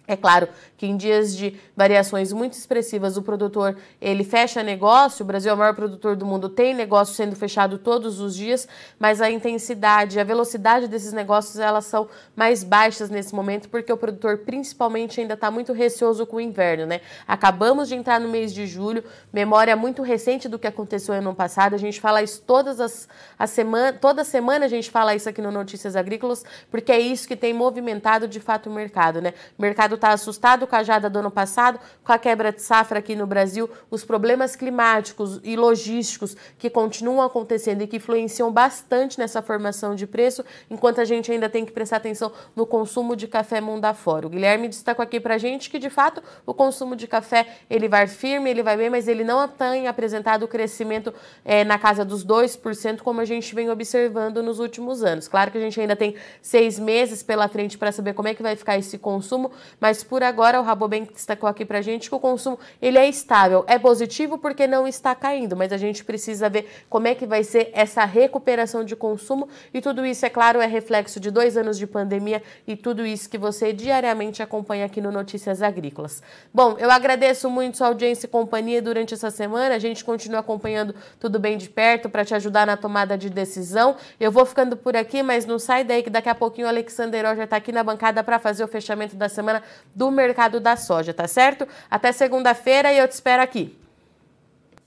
é 0.08 0.16
claro 0.16 0.48
que 0.78 0.86
em 0.86 0.98
dias 0.98 1.36
de 1.36 1.60
variações 1.76 2.32
muito 2.32 2.54
expressivas, 2.54 3.18
o 3.18 3.22
produtor 3.22 3.76
ele 4.00 4.24
fecha 4.24 4.62
negócio. 4.62 5.24
O 5.24 5.26
Brasil 5.26 5.52
é 5.52 5.54
o 5.54 5.58
maior 5.58 5.74
produtor 5.74 6.16
do 6.16 6.26
mundo, 6.26 6.50
tem 6.50 6.74
negócio 6.74 7.16
sendo 7.16 7.36
fechado 7.36 7.78
todos 7.78 8.20
os 8.20 8.36
dias, 8.36 8.68
mas 9.00 9.22
a 9.22 9.32
intensidade, 9.32 10.20
a 10.20 10.24
velocidade 10.24 10.88
desses 10.88 11.14
negócios 11.14 11.58
elas 11.58 11.86
são 11.86 12.08
mais 12.36 12.64
baixas 12.64 13.10
nesse 13.10 13.34
momento, 13.34 13.70
porque 13.70 13.92
o 13.92 13.98
produtor 13.98 14.40
principalmente 14.40 15.20
ainda 15.20 15.34
está 15.34 15.50
muito 15.50 15.74
receoso 15.74 16.26
com 16.26 16.38
o 16.38 16.42
inverno, 16.42 16.86
né? 16.86 17.02
Acabamos 17.28 17.88
de 17.88 17.96
entrar 17.96 18.20
no 18.20 18.30
mês 18.30 18.54
de 18.54 18.68
julho, 18.68 19.04
memória 19.34 19.76
muito 19.76 20.02
recente 20.02 20.48
do 20.48 20.60
que 20.60 20.68
aconteceu 20.68 21.16
ano 21.16 21.34
passado. 21.34 21.74
A 21.74 21.78
gente 21.78 22.00
fala 22.00 22.22
isso 22.22 22.42
todas 22.46 22.80
as, 22.80 23.08
as 23.40 23.50
semana, 23.50 23.94
toda 23.94 24.24
semana 24.24 24.66
a 24.66 24.70
gente 24.70 24.92
fala 24.92 25.16
isso 25.16 25.28
aqui 25.30 25.42
no 25.42 25.52
Notícias 25.52 25.96
Agrícolas, 25.96 26.44
porque 26.70 26.92
é 26.92 27.00
isso 27.00 27.28
que 27.28 27.36
tem 27.36 27.54
movimentado 27.54 28.28
de 28.28 28.40
fato 28.40 28.70
o 28.70 28.74
mercado, 28.74 29.22
né? 29.22 29.34
O 29.58 29.62
mercado 29.62 29.95
mercado 29.96 30.06
está 30.06 30.10
assustado 30.10 30.68
com 30.68 30.76
a 30.76 30.84
jada 30.84 31.10
do 31.10 31.20
ano 31.20 31.32
passado, 31.32 31.80
com 32.04 32.12
a 32.12 32.18
quebra 32.18 32.52
de 32.52 32.62
safra 32.62 33.00
aqui 33.00 33.16
no 33.16 33.26
Brasil, 33.26 33.70
os 33.90 34.04
problemas 34.04 34.56
climáticos 34.56 35.40
e 35.44 35.56
logísticos 35.56 36.36
que 36.58 36.70
continuam 36.70 37.26
acontecendo 37.26 37.82
e 37.82 37.88
que 37.88 37.98
influenciam 37.98 38.52
bastante 38.52 39.18
nessa 39.18 39.42
formação 39.42 39.96
de 39.96 40.06
preço, 40.06 40.44
enquanto 40.70 41.00
a 41.00 41.06
gente 41.06 41.32
ainda 41.32 41.50
tem 41.50 41.66
que 41.66 41.72
prestar 41.72 41.98
atenção 41.98 42.32
no 42.56 42.66
consumo 42.66 43.16
de 43.16 43.28
café 43.28 43.62
mundo 43.62 43.86
afora. 43.86 44.28
O 44.28 44.30
Guilherme 44.30 44.68
destacou 44.68 45.04
aqui 45.04 45.20
para 45.20 45.36
a 45.36 45.38
gente 45.38 45.70
que, 45.70 45.80
de 45.80 45.90
fato, 45.90 46.22
o 46.46 46.54
consumo 46.54 46.96
de 46.96 47.08
café 47.08 47.48
ele 47.70 47.88
vai 47.88 48.08
firme, 48.08 48.50
ele 48.50 48.62
vai 48.62 48.78
bem, 48.78 48.90
mas 48.90 49.08
ele 49.08 49.24
não 49.24 49.48
tem 49.48 49.88
apresentado 49.88 50.48
crescimento 50.48 51.14
é, 51.44 51.64
na 51.64 51.80
casa 51.80 52.04
dos 52.04 52.26
2%, 52.26 53.02
como 53.02 53.22
a 53.22 53.26
gente 53.26 53.56
vem 53.56 53.70
observando 53.70 54.44
nos 54.44 54.60
últimos 54.60 55.04
anos. 55.04 55.28
Claro 55.28 55.52
que 55.52 55.58
a 55.58 55.62
gente 55.62 55.80
ainda 55.80 55.96
tem 55.96 56.16
seis 56.42 56.78
meses 56.78 57.24
pela 57.24 57.48
frente 57.48 57.78
para 57.78 57.92
saber 57.92 58.14
como 58.14 58.28
é 58.28 58.34
que 58.34 58.44
vai 58.44 58.56
ficar 58.56 58.78
esse 58.78 58.98
consumo, 58.98 59.52
mas 59.86 60.04
por 60.04 60.24
agora 60.24 60.60
o 60.60 60.64
Rabobank 60.64 61.14
destacou 61.14 61.48
aqui 61.48 61.64
para 61.64 61.78
a 61.78 61.82
gente 61.84 62.10
que 62.10 62.16
o 62.16 62.20
consumo 62.20 62.58
ele 62.82 62.98
é 62.98 63.08
estável, 63.08 63.64
é 63.68 63.78
positivo 63.78 64.36
porque 64.36 64.66
não 64.66 64.88
está 64.88 65.14
caindo, 65.14 65.56
mas 65.56 65.72
a 65.72 65.78
gente 65.78 66.04
precisa 66.04 66.50
ver 66.50 66.68
como 66.90 67.08
é 67.08 67.14
que 67.14 67.28
vai 67.28 67.44
ser 67.44 67.70
essa 67.72 68.04
recuperação 68.04 68.84
de 68.84 68.96
consumo 68.96 69.48
e 69.72 69.80
tudo 69.82 70.04
isso, 70.04 70.26
é 70.26 70.30
claro, 70.32 70.60
é 70.60 70.66
reflexo 70.66 71.20
de 71.20 71.30
dois 71.30 71.56
anos 71.56 71.78
de 71.78 71.86
pandemia 71.86 72.42
e 72.66 72.76
tudo 72.76 73.06
isso 73.06 73.30
que 73.30 73.38
você 73.38 73.72
diariamente 73.72 74.42
acompanha 74.42 74.88
aqui 74.88 75.00
no 75.00 75.12
Notícias 75.12 75.62
Agrícolas. 75.62 76.24
Bom, 76.52 76.78
eu 76.80 76.90
agradeço 76.90 77.48
muito 77.48 77.78
sua 77.78 77.86
audiência 77.86 78.26
e 78.26 78.30
companhia 78.30 78.82
durante 78.82 79.14
essa 79.14 79.30
semana, 79.30 79.76
a 79.76 79.80
gente 79.80 80.04
continua 80.04 80.40
acompanhando 80.40 80.96
tudo 81.20 81.38
bem 81.38 81.60
de 81.60 81.70
perto 81.70 82.10
para 82.10 82.26
te 82.26 82.34
ajudar 82.34 82.66
na 82.66 82.76
tomada 82.76 83.16
de 83.16 83.30
decisão. 83.30 83.96
Eu 84.20 84.32
vou 84.32 84.48
ficando 84.48 84.76
por 84.76 84.98
aqui, 84.98 85.22
mas 85.22 85.46
não 85.46 85.60
sai 85.60 85.84
daí 85.84 86.02
que 86.02 86.10
daqui 86.10 86.30
a 86.30 86.34
pouquinho 86.34 86.66
o 86.66 86.70
Alexander 86.72 87.24
já 87.36 87.44
está 87.44 87.58
aqui 87.58 87.72
na 87.72 87.84
bancada 87.84 88.24
para 88.24 88.40
fazer 88.40 88.64
o 88.64 88.68
fechamento 88.68 89.16
da 89.16 89.30
semana 89.30 89.62
do 89.94 90.12
mercado 90.12 90.60
da 90.60 90.76
soja, 90.76 91.14
tá 91.14 91.28
certo? 91.28 91.68
Até 91.90 92.12
segunda-feira 92.12 92.92
e 92.92 92.98
eu 92.98 93.08
te 93.08 93.14
espero 93.14 93.42
aqui. 93.42 93.78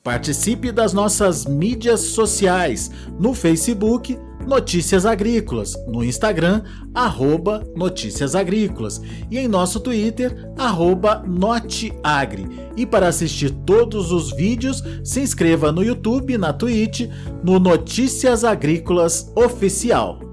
Participe 0.03 0.72
das 0.72 0.92
nossas 0.92 1.44
mídias 1.44 2.01
sociais 2.01 2.90
no 3.18 3.35
Facebook 3.35 4.18
Notícias 4.48 5.05
Agrícolas, 5.05 5.74
no 5.87 6.03
Instagram, 6.03 6.62
arroba 6.94 7.62
Notícias 7.77 8.35
Agrícolas 8.35 9.03
e 9.31 9.37
em 9.37 9.46
nosso 9.46 9.79
Twitter, 9.79 10.51
arroba 10.57 11.22
Noteagri. 11.27 12.48
E 12.74 12.87
para 12.87 13.09
assistir 13.09 13.51
todos 13.51 14.11
os 14.11 14.33
vídeos, 14.33 14.83
se 15.05 15.20
inscreva 15.20 15.70
no 15.70 15.85
YouTube, 15.85 16.38
na 16.38 16.55
Twitch, 16.55 17.11
no 17.44 17.59
Notícias 17.59 18.42
Agrícolas 18.42 19.31
Oficial. 19.37 20.27